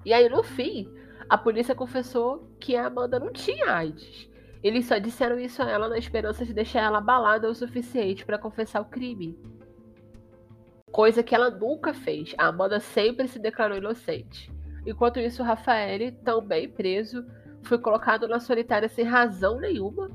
[0.06, 0.88] E aí, no fim,
[1.30, 4.30] a polícia confessou que a Amanda não tinha AIDS.
[4.62, 8.38] Eles só disseram isso a ela na esperança de deixar ela abalada o suficiente para
[8.38, 9.38] confessar o crime
[10.93, 12.36] coisa que ela nunca fez.
[12.38, 14.50] A Amanda sempre se declarou inocente.
[14.86, 17.26] Enquanto isso, o Rafael, também preso,
[17.63, 20.12] foi colocado na solitária sem razão nenhuma,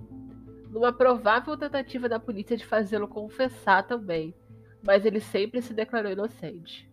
[0.71, 4.35] numa provável tentativa da polícia de fazê-lo confessar também,
[4.83, 6.89] mas ele sempre se declarou inocente.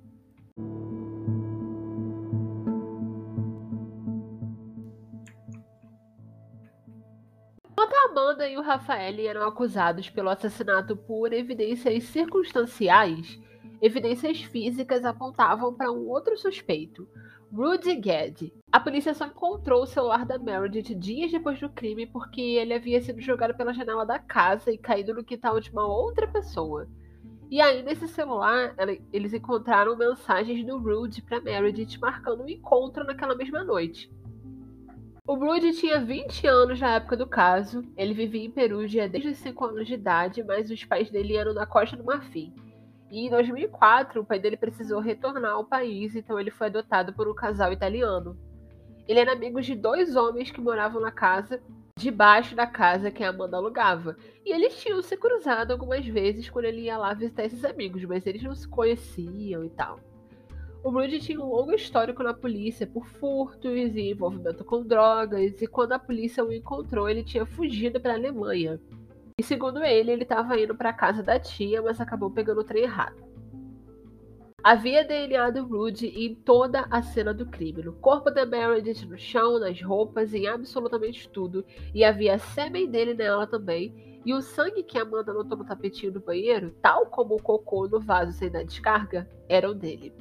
[7.69, 13.39] Enquanto a Amanda e o Rafael eram acusados pelo assassinato por evidências circunstanciais,
[13.81, 17.07] Evidências físicas apontavam para um outro suspeito,
[17.55, 18.51] Rudy Gad.
[18.69, 23.01] A polícia só encontrou o celular da Meredith dias depois do crime porque ele havia
[23.01, 26.85] sido jogado pela janela da casa e caído no quintal de uma outra pessoa.
[27.49, 28.75] E aí, nesse celular,
[29.13, 34.11] eles encontraram mensagens do Rudy para Meredith marcando um encontro naquela mesma noite.
[35.25, 37.85] O Rudy tinha 20 anos na época do caso.
[37.95, 41.53] Ele vivia em Perugia desde os 5 anos de idade, mas os pais dele eram
[41.53, 42.53] da Costa do Marfim.
[43.15, 47.29] E em 2004, o pai dele precisou retornar ao país, então ele foi adotado por
[47.29, 48.37] um casal italiano.
[49.07, 51.63] Ele era amigo de dois homens que moravam na casa,
[51.97, 54.17] debaixo da casa que a Amanda alugava.
[54.45, 58.27] E eles tinham se cruzado algumas vezes quando ele ia lá visitar esses amigos, mas
[58.27, 59.97] eles não se conheciam e tal.
[60.83, 65.67] O Rudy tinha um longo histórico na polícia por furtos e envolvimento com drogas, e
[65.67, 68.77] quando a polícia o encontrou, ele tinha fugido para a Alemanha.
[69.37, 72.63] E segundo ele, ele estava indo para a casa da tia, mas acabou pegando o
[72.63, 73.21] trem errado.
[74.63, 79.17] Havia DNA do Rudy em toda a cena do crime, no corpo da Meredith, no
[79.17, 84.83] chão, nas roupas, em absolutamente tudo, e havia sêmen dele nela também, e o sangue
[84.83, 88.63] que Amanda notou no tapetinho do banheiro, tal como o cocô no vaso sem dar
[88.63, 90.13] descarga, eram dele.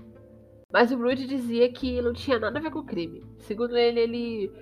[0.73, 3.25] Mas o Rudy dizia que não tinha nada a ver com o crime.
[3.39, 4.53] Segundo ele, ele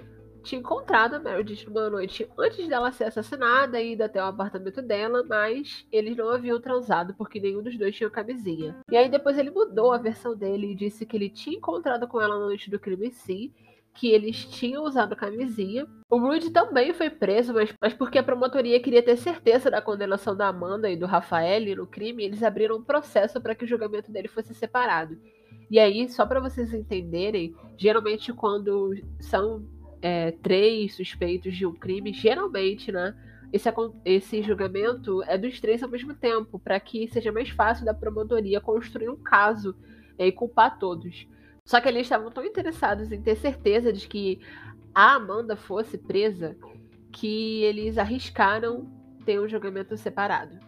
[0.43, 4.83] tinha encontrado a Meredith numa noite antes dela ser assassinada e ido até o apartamento
[4.83, 8.77] dela, mas eles não haviam transado porque nenhum dos dois tinha camisinha.
[8.91, 12.21] E aí depois ele mudou a versão dele e disse que ele tinha encontrado com
[12.21, 13.53] ela na noite do crime sim,
[13.95, 15.87] que eles tinham usado camisinha.
[16.11, 20.37] O Rudy também foi preso, mas, mas porque a promotoria queria ter certeza da condenação
[20.37, 24.11] da Amanda e do Rafael no crime, eles abriram um processo para que o julgamento
[24.11, 25.19] dele fosse separado.
[25.71, 29.65] E aí, só para vocês entenderem, geralmente quando são
[30.03, 33.15] é, três suspeitos de um crime, geralmente, né?
[33.53, 33.69] Esse,
[34.05, 38.61] esse julgamento é dos três ao mesmo tempo, para que seja mais fácil da promotoria
[38.61, 39.77] construir um caso
[40.19, 41.29] é, e culpar todos.
[41.65, 44.41] Só que eles estavam tão interessados em ter certeza de que
[44.93, 46.57] a Amanda fosse presa
[47.13, 48.91] que eles arriscaram
[49.25, 50.59] ter um julgamento separado.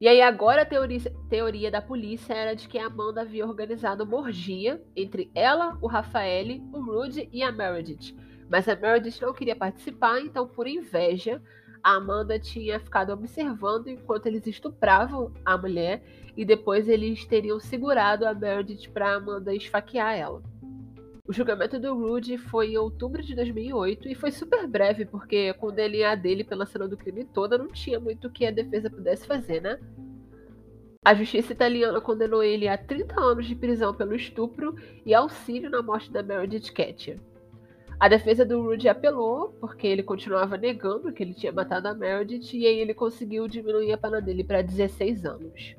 [0.00, 4.04] E aí agora a teoria, teoria da polícia era de que a Amanda havia organizado
[4.04, 8.14] uma orgia entre ela, o Rafael, o Rudy e a Meredith
[8.48, 11.42] mas a Meredith não queria participar, então, por inveja,
[11.82, 16.02] a Amanda tinha ficado observando enquanto eles estupravam a mulher
[16.36, 20.42] e depois eles teriam segurado a Meredith para Amanda esfaquear ela.
[21.26, 25.66] O julgamento do Rudy foi em outubro de 2008 e foi super breve, porque com
[25.66, 29.26] o DNA dele pela cena do crime toda não tinha muito que a defesa pudesse
[29.26, 29.78] fazer, né?
[31.04, 35.82] A justiça italiana condenou ele a 30 anos de prisão pelo estupro e auxílio na
[35.82, 37.20] morte da Meredith Ketcher.
[38.00, 42.56] A defesa do Rudy apelou, porque ele continuava negando que ele tinha matado a Meredith,
[42.56, 45.74] e aí ele conseguiu diminuir a pena dele para 16 anos.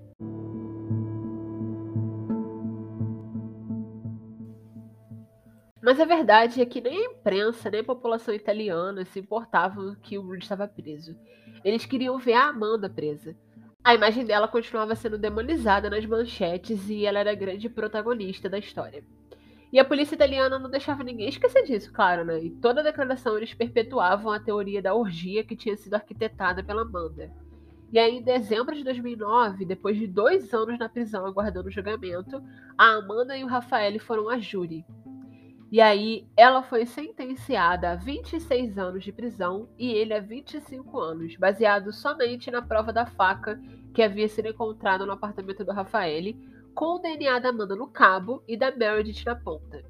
[5.81, 10.17] Mas a verdade é que nem a imprensa, nem a população italiana se importavam que
[10.17, 11.15] o Rudy estava preso.
[11.63, 13.33] Eles queriam ver a Amanda presa.
[13.81, 18.59] A imagem dela continuava sendo demonizada nas manchetes e ela era a grande protagonista da
[18.59, 19.05] história.
[19.71, 22.43] E a polícia italiana não deixava ninguém esquecer disso, claro, né?
[22.43, 26.81] E toda a declaração eles perpetuavam a teoria da orgia que tinha sido arquitetada pela
[26.81, 27.31] Amanda.
[27.91, 32.41] E aí, em dezembro de 2009, depois de dois anos na prisão aguardando o julgamento,
[32.77, 34.85] a Amanda e o Rafael foram a júri.
[35.71, 41.35] E aí ela foi sentenciada a 26 anos de prisão e ele a 25 anos,
[41.35, 43.61] baseado somente na prova da faca
[43.93, 46.33] que havia sido encontrada no apartamento do Rafael,
[46.73, 49.83] com o DNA da Amanda no cabo e da Meredith na ponta.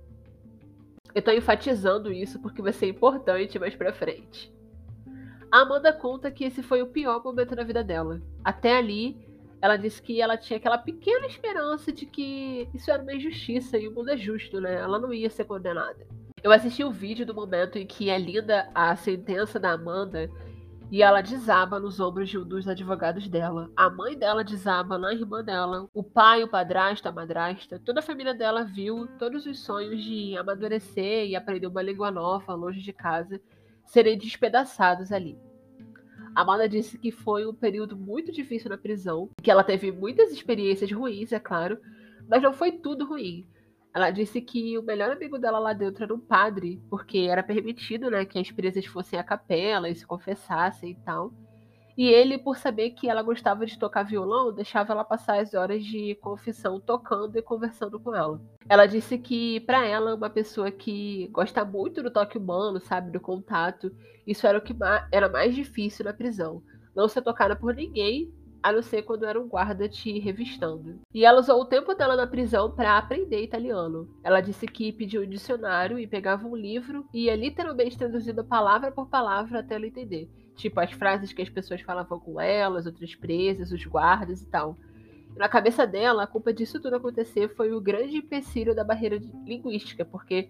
[1.14, 4.54] Eu tô enfatizando isso porque vai ser importante mais pra frente.
[5.52, 8.22] A Amanda conta que esse foi o pior momento da vida dela.
[8.44, 9.18] Até ali,
[9.62, 13.88] ela disse que ela tinha aquela pequena esperança de que isso era uma injustiça e
[13.88, 14.76] o mundo é justo, né?
[14.76, 16.08] Ela não ia ser condenada.
[16.44, 20.32] Eu assisti o vídeo do momento em que é lida a sentença da Amanda
[20.92, 23.70] e ela desaba nos ombros de um dos advogados dela.
[23.76, 25.88] A mãe dela desaba na irmã dela.
[25.94, 27.80] O pai, o padrasto, a madrasta.
[27.80, 32.56] Toda a família dela viu todos os sonhos de amadurecer e aprender uma língua nova
[32.56, 33.40] longe de casa
[33.86, 35.38] serem despedaçados ali.
[36.36, 40.92] Amanda disse que foi um período muito difícil na prisão, que ela teve muitas experiências
[40.92, 41.80] ruins, é claro,
[42.28, 43.46] mas não foi tudo ruim.
[43.94, 48.10] Ela disse que o melhor amigo dela lá dentro era um padre, porque era permitido,
[48.10, 51.34] né, que as presas fossem à capela e se confessassem e tal.
[51.98, 55.84] E ele, por saber que ela gostava de tocar violão, deixava ela passar as horas
[55.84, 58.40] de confissão tocando e conversando com ela.
[58.70, 63.20] Ela disse que, para ela, uma pessoa que gosta muito do toque humano, sabe, do
[63.20, 63.92] contato,
[64.26, 64.74] isso era o que
[65.12, 66.64] era mais difícil na prisão.
[66.96, 71.00] Não ser tocada por ninguém, a não ser quando era um guarda te revistando.
[71.14, 74.10] E ela usou o tempo dela na prisão para aprender italiano.
[74.24, 78.92] Ela disse que pediu um dicionário e pegava um livro e ia literalmente traduzindo palavra
[78.92, 80.30] por palavra até ela entender.
[80.56, 84.78] Tipo, as frases que as pessoas falavam com elas, outras presas, os guardas e tal.
[85.36, 90.04] Na cabeça dela, a culpa disso tudo acontecer foi o grande empecilho da barreira linguística,
[90.04, 90.50] porque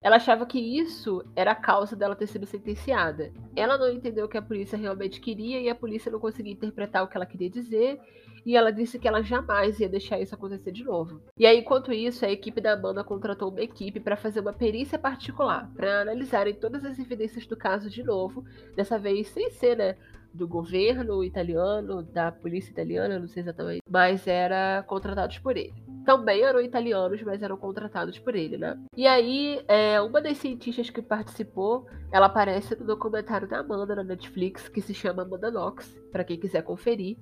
[0.00, 3.32] ela achava que isso era a causa dela ter sido sentenciada.
[3.56, 7.02] Ela não entendeu o que a polícia realmente queria e a polícia não conseguia interpretar
[7.02, 8.00] o que ela queria dizer.
[8.46, 11.20] E ela disse que ela jamais ia deixar isso acontecer de novo.
[11.36, 14.98] E aí, enquanto isso, a equipe da Amanda contratou uma equipe para fazer uma perícia
[14.98, 18.44] particular, para analisarem todas as evidências do caso de novo,
[18.76, 19.96] dessa vez sem ser, né,
[20.32, 25.74] do governo italiano, da polícia italiana, não sei exatamente, mas era contratados por ele
[26.08, 28.78] também eram italianos, mas eram contratados por ele, né?
[28.96, 34.02] E aí, é, uma das cientistas que participou, ela aparece no documentário da Amanda na
[34.02, 37.18] Netflix, que se chama Amanda Knox, para quem quiser conferir.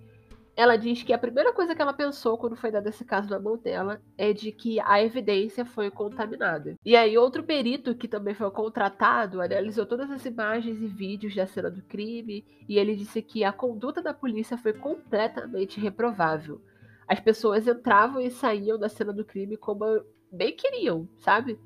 [0.57, 3.38] Ela diz que a primeira coisa que ela pensou quando foi dado esse caso na
[3.38, 6.74] mão dela é de que a evidência foi contaminada.
[6.84, 11.46] E aí, outro perito que também foi contratado analisou todas as imagens e vídeos da
[11.46, 16.61] cena do crime e ele disse que a conduta da polícia foi completamente reprovável
[17.07, 19.84] as pessoas entravam e saíam da cena do crime como
[20.30, 21.59] bem queriam, sabe?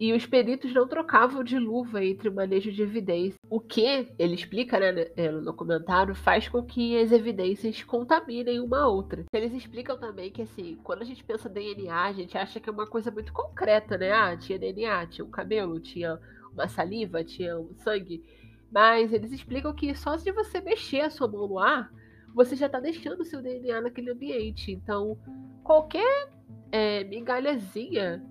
[0.00, 3.34] E os peritos não trocavam de luva entre o manejo de evidências.
[3.50, 8.82] O que, ele explica né, é, no documentário, faz com que as evidências contaminem uma
[8.82, 9.24] a outra.
[9.32, 12.72] Eles explicam também que, assim, quando a gente pensa DNA, a gente acha que é
[12.72, 14.12] uma coisa muito concreta, né?
[14.12, 16.16] Ah, tinha DNA, tinha um cabelo, tinha
[16.52, 18.22] uma saliva, tinha um sangue.
[18.70, 21.90] Mas eles explicam que só se você mexer a sua mão no ar,
[22.32, 24.70] você já está deixando o seu DNA naquele ambiente.
[24.70, 25.18] Então,
[25.64, 26.30] qualquer
[26.70, 28.22] é, migalhazinha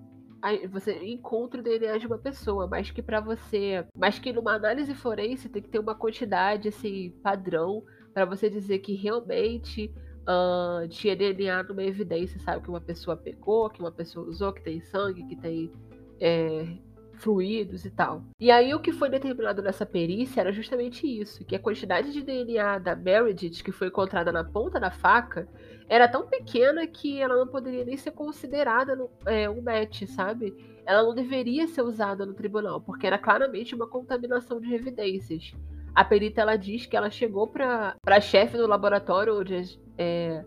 [0.70, 4.94] você encontra o DNA de uma pessoa, mas que para você, mas que numa análise
[4.94, 7.84] forense tem que ter uma quantidade assim padrão
[8.14, 13.70] para você dizer que realmente uh, tinha DNA numa evidência, sabe que uma pessoa pegou,
[13.70, 15.72] que uma pessoa usou, que tem sangue, que tem
[16.20, 16.66] é,
[17.18, 18.22] fluidos e tal.
[18.40, 22.22] E aí o que foi determinado nessa perícia era justamente isso, que a quantidade de
[22.22, 25.48] DNA da Meredith que foi encontrada na ponta da faca
[25.88, 30.54] era tão pequena que ela não poderia nem ser considerada no, é, um match, sabe?
[30.84, 35.52] Ela não deveria ser usada no tribunal, porque era claramente uma contaminação de evidências.
[35.94, 40.44] A perita ela diz que ela chegou para a chefe do laboratório onde as é,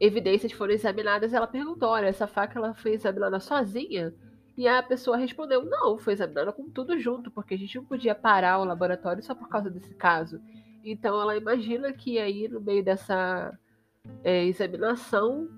[0.00, 1.32] evidências foram examinadas.
[1.32, 4.14] Ela perguntou: olha, essa faca ela foi examinada sozinha?
[4.56, 8.14] E a pessoa respondeu: não, foi examinada com tudo junto, porque a gente não podia
[8.14, 10.40] parar o laboratório só por causa desse caso.
[10.84, 13.56] Então ela imagina que aí no meio dessa
[14.24, 15.48] é, examinação,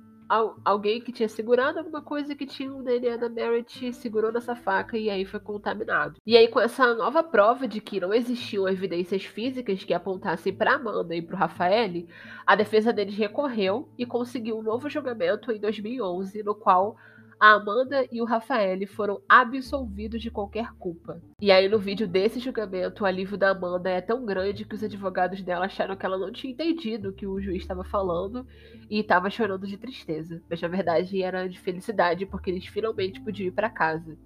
[0.64, 4.96] alguém que tinha segurado alguma coisa que tinha o DNA da Merit segurou nessa faca
[4.96, 6.16] e aí foi contaminado.
[6.26, 10.74] E aí, com essa nova prova de que não existiam evidências físicas que apontassem para
[10.74, 12.06] Amanda e para o Rafael,
[12.46, 16.96] a defesa deles recorreu e conseguiu um novo julgamento em 2011, no qual
[17.44, 21.20] a Amanda e o Rafael foram absolvidos de qualquer culpa.
[21.38, 24.82] E aí, no vídeo desse julgamento, o alívio da Amanda é tão grande que os
[24.82, 28.46] advogados dela acharam que ela não tinha entendido o que o juiz estava falando
[28.88, 30.42] e estava chorando de tristeza.
[30.48, 34.16] Mas na verdade era de felicidade porque eles finalmente podiam ir para casa.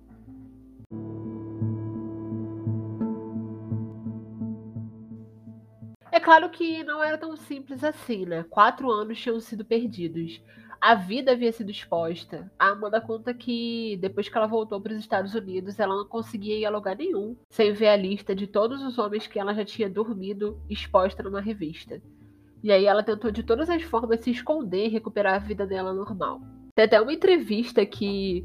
[6.12, 8.45] É claro que não era tão simples assim, né?
[8.49, 10.41] Quatro anos tinham sido perdidos.
[10.81, 12.51] A vida havia sido exposta.
[12.59, 16.57] A Amanda conta que depois que ela voltou para os Estados Unidos, ela não conseguia
[16.57, 19.64] ir a lugar nenhum sem ver a lista de todos os homens que ela já
[19.64, 22.01] tinha dormido exposta numa revista.
[22.62, 25.93] E aí ela tentou de todas as formas se esconder e recuperar a vida dela
[25.93, 26.41] normal.
[26.74, 28.45] Tem até uma entrevista que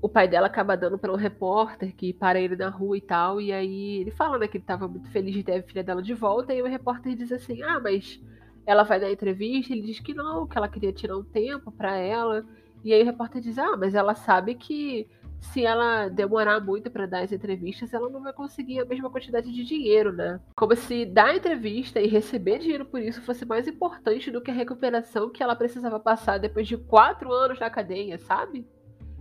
[0.00, 3.38] o pai dela acaba dando para um repórter que para ele na rua e tal,
[3.40, 6.02] e aí ele fala né, que ele estava muito feliz de ter a filha dela
[6.02, 8.18] de volta, e o repórter diz assim: Ah, mas
[8.66, 11.96] ela vai dar entrevista, ele diz que não, que ela queria tirar um tempo para
[11.96, 12.44] ela.
[12.84, 15.08] E aí o repórter diz: "Ah, mas ela sabe que
[15.40, 19.52] se ela demorar muito para dar as entrevistas, ela não vai conseguir a mesma quantidade
[19.52, 20.38] de dinheiro, né?
[20.56, 24.54] Como se dar entrevista e receber dinheiro por isso fosse mais importante do que a
[24.54, 28.66] recuperação que ela precisava passar depois de quatro anos na cadeia, sabe?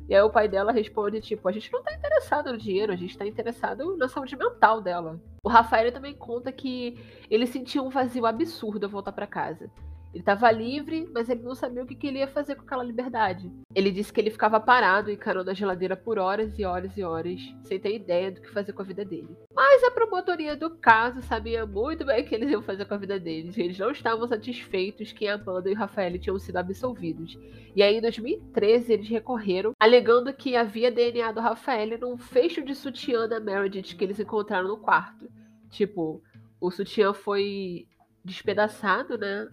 [0.09, 2.95] E aí o pai dela responde, tipo, a gente não tá interessado no dinheiro, a
[2.95, 5.21] gente tá interessado na saúde mental dela.
[5.43, 6.97] O Rafael também conta que
[7.29, 9.69] ele sentiu um vazio absurdo ao voltar para casa.
[10.11, 12.83] Ele estava livre, mas ele não sabia o que, que, ele ia fazer com aquela
[12.83, 13.51] liberdade.
[13.75, 17.39] Ele disse que ele ficava parado, encarando a geladeira por horas e horas e horas,
[17.63, 19.29] sem ter ideia do que fazer com a vida dele.
[19.53, 22.97] Mas a promotoria do caso sabia muito bem o que eles iam fazer com a
[22.97, 23.55] vida deles.
[23.55, 27.37] Eles não estavam satisfeitos que Amanda e Rafael tinham sido absolvidos.
[27.75, 32.73] E aí, em 2013, eles recorreram, alegando que havia DNA do Rafael num fecho de
[32.73, 35.29] sutiã da Meredith que eles encontraram no quarto.
[35.69, 36.21] Tipo,
[36.59, 37.87] o sutiã foi
[38.25, 39.47] despedaçado, né?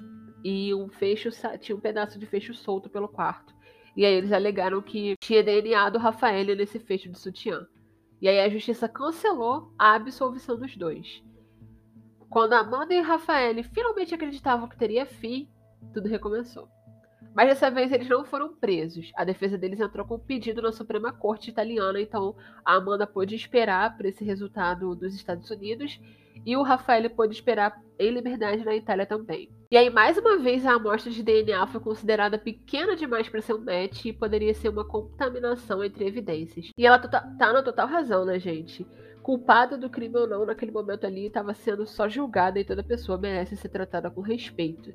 [0.49, 1.29] E um fecho
[1.59, 3.53] tinha um pedaço de fecho solto pelo quarto.
[3.97, 7.67] E aí eles alegaram que tinha DNA do Rafael nesse fecho de sutiã.
[8.23, 11.21] E aí a justiça cancelou a absolvição dos dois.
[12.31, 15.49] Quando Amanda e Rafael finalmente acreditavam que teria fim,
[15.93, 16.69] tudo recomeçou.
[17.35, 19.11] Mas dessa vez eles não foram presos.
[19.17, 23.35] A defesa deles entrou com um pedido na Suprema Corte italiana, então a Amanda pôde
[23.35, 25.99] esperar por esse resultado dos Estados Unidos
[26.45, 29.51] e o Rafael pôde esperar em liberdade na Itália também.
[29.71, 33.55] E aí, mais uma vez, a amostra de DNA foi considerada pequena demais para ser
[33.55, 36.71] um match e poderia ser uma contaminação entre evidências.
[36.77, 38.87] E ela tá, tá na total razão, né, gente?
[39.23, 43.19] Culpada do crime ou não, naquele momento ali, estava sendo só julgada e toda pessoa
[43.19, 44.95] merece ser tratada com respeito.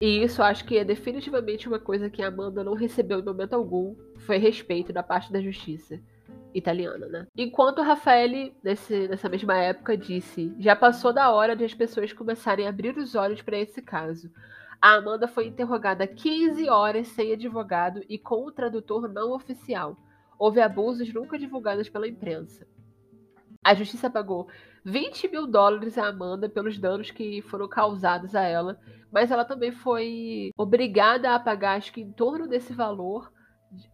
[0.00, 3.54] E isso acho que é definitivamente uma coisa que a Amanda não recebeu em momento
[3.54, 6.00] algum, foi respeito da parte da justiça
[6.54, 7.26] italiana, né?
[7.36, 12.66] Enquanto Rafael, nesse, nessa mesma época, disse: já passou da hora de as pessoas começarem
[12.66, 14.30] a abrir os olhos para esse caso.
[14.80, 19.96] A Amanda foi interrogada 15 horas sem advogado e com o tradutor não oficial.
[20.38, 22.66] Houve abusos nunca divulgados pela imprensa.
[23.64, 24.46] A justiça pagou
[24.84, 28.78] 20 mil dólares a Amanda pelos danos que foram causados a ela,
[29.10, 33.32] mas ela também foi obrigada a pagar, acho que em torno desse valor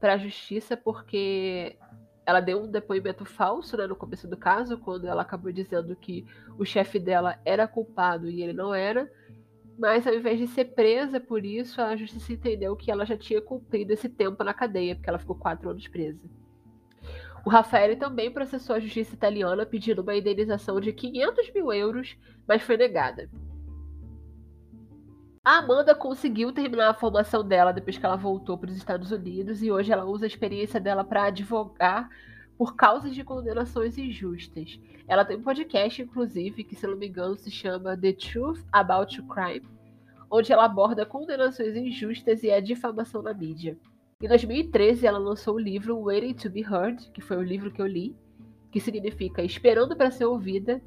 [0.00, 1.78] para a justiça, porque
[2.30, 6.24] ela deu um depoimento falso né, no começo do caso, quando ela acabou dizendo que
[6.58, 9.10] o chefe dela era culpado e ele não era.
[9.78, 13.40] Mas ao invés de ser presa por isso, a justiça entendeu que ela já tinha
[13.40, 16.20] cumprido esse tempo na cadeia, porque ela ficou quatro anos presa.
[17.44, 22.16] O Rafael também processou a justiça italiana pedindo uma indenização de 500 mil euros,
[22.46, 23.28] mas foi negada.
[25.42, 29.62] A Amanda conseguiu terminar a formação dela depois que ela voltou para os Estados Unidos
[29.62, 32.10] e hoje ela usa a experiência dela para advogar
[32.58, 34.78] por causas de condenações injustas.
[35.08, 39.22] Ela tem um podcast, inclusive, que, se não me engano, se chama The Truth About
[39.22, 39.66] Crime,
[40.30, 43.78] onde ela aborda condenações injustas e a difamação na mídia.
[44.22, 47.80] Em 2013, ela lançou o livro Waiting to Be Heard, que foi o livro que
[47.80, 48.14] eu li,
[48.70, 50.82] que significa Esperando para Ser Ouvida,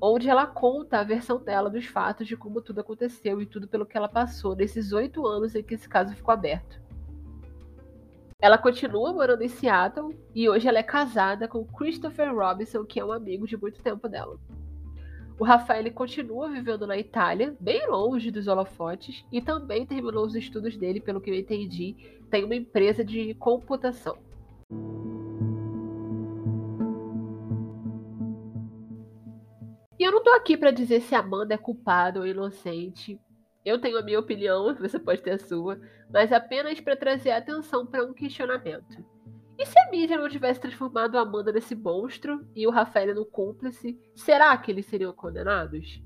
[0.00, 3.86] onde ela conta a versão dela dos fatos de como tudo aconteceu e tudo pelo
[3.86, 6.80] que ela passou nesses oito anos em que esse caso ficou aberto.
[8.40, 13.04] Ela continua morando em Seattle e hoje ela é casada com Christopher Robinson, que é
[13.04, 14.38] um amigo de muito tempo dela.
[15.38, 20.76] O Rafael continua vivendo na Itália, bem longe dos holofotes, e também terminou os estudos
[20.76, 21.94] dele, pelo que eu entendi,
[22.28, 24.18] tem uma empresa de computação.
[29.98, 33.20] E eu não tô aqui para dizer se Amanda é culpada ou inocente.
[33.64, 37.84] Eu tenho a minha opinião, você pode ter a sua, mas apenas para trazer atenção
[37.84, 39.04] para um questionamento.
[39.58, 43.26] E se a mídia não tivesse transformado a Amanda nesse monstro e o Rafael no
[43.26, 46.00] cúmplice, será que eles seriam condenados?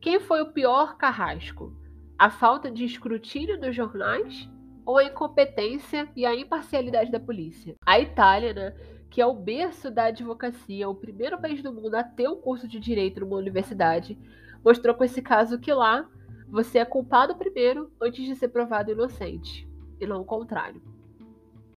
[0.00, 1.76] Quem foi o pior carrasco?
[2.18, 4.48] A falta de escrutínio dos jornais
[4.86, 7.74] ou a incompetência e a imparcialidade da polícia?
[7.84, 8.74] A Itália, né,
[9.10, 12.68] que é o berço da advocacia, o primeiro país do mundo a ter um curso
[12.68, 14.16] de direito numa universidade,
[14.64, 16.08] mostrou com esse caso que lá
[16.48, 19.68] você é culpado primeiro antes de ser provado inocente,
[20.00, 20.80] e não o contrário.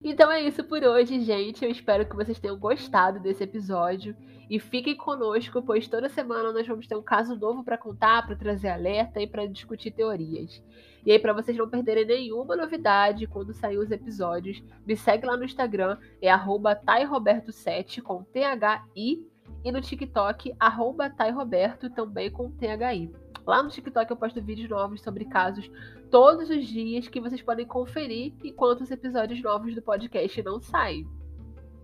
[0.03, 1.63] Então é isso por hoje, gente.
[1.63, 4.15] Eu espero que vocês tenham gostado desse episódio
[4.49, 8.35] e fiquem conosco, pois toda semana nós vamos ter um caso novo para contar, para
[8.35, 10.61] trazer alerta e para discutir teorias.
[11.05, 15.37] E aí, para vocês não perderem nenhuma novidade quando sair os episódios, me segue lá
[15.37, 16.29] no Instagram, é
[16.75, 19.25] tairoberto7 com T-H-I
[19.63, 20.55] e no TikTok,
[21.15, 23.20] tairoberto também com T-H-I.
[23.45, 25.69] Lá no TikTok eu posto vídeos novos sobre casos
[26.09, 31.07] todos os dias que vocês podem conferir enquanto os episódios novos do podcast não saem.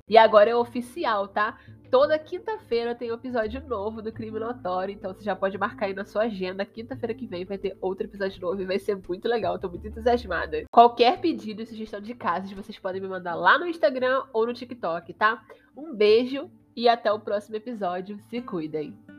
[0.10, 1.58] E agora é oficial, tá?
[1.92, 5.94] Toda quinta-feira tem um episódio novo do Crime Notório, então você já pode marcar aí
[5.94, 6.66] na sua agenda.
[6.66, 9.88] Quinta-feira que vem vai ter outro episódio novo e vai ser muito legal, tô muito
[9.88, 10.66] entusiasmada.
[10.72, 14.54] Qualquer pedido e sugestão de casos vocês podem me mandar lá no Instagram ou no
[14.54, 15.46] TikTok, tá?
[15.76, 18.20] Um beijo e até o próximo episódio.
[18.30, 19.17] Se cuidem!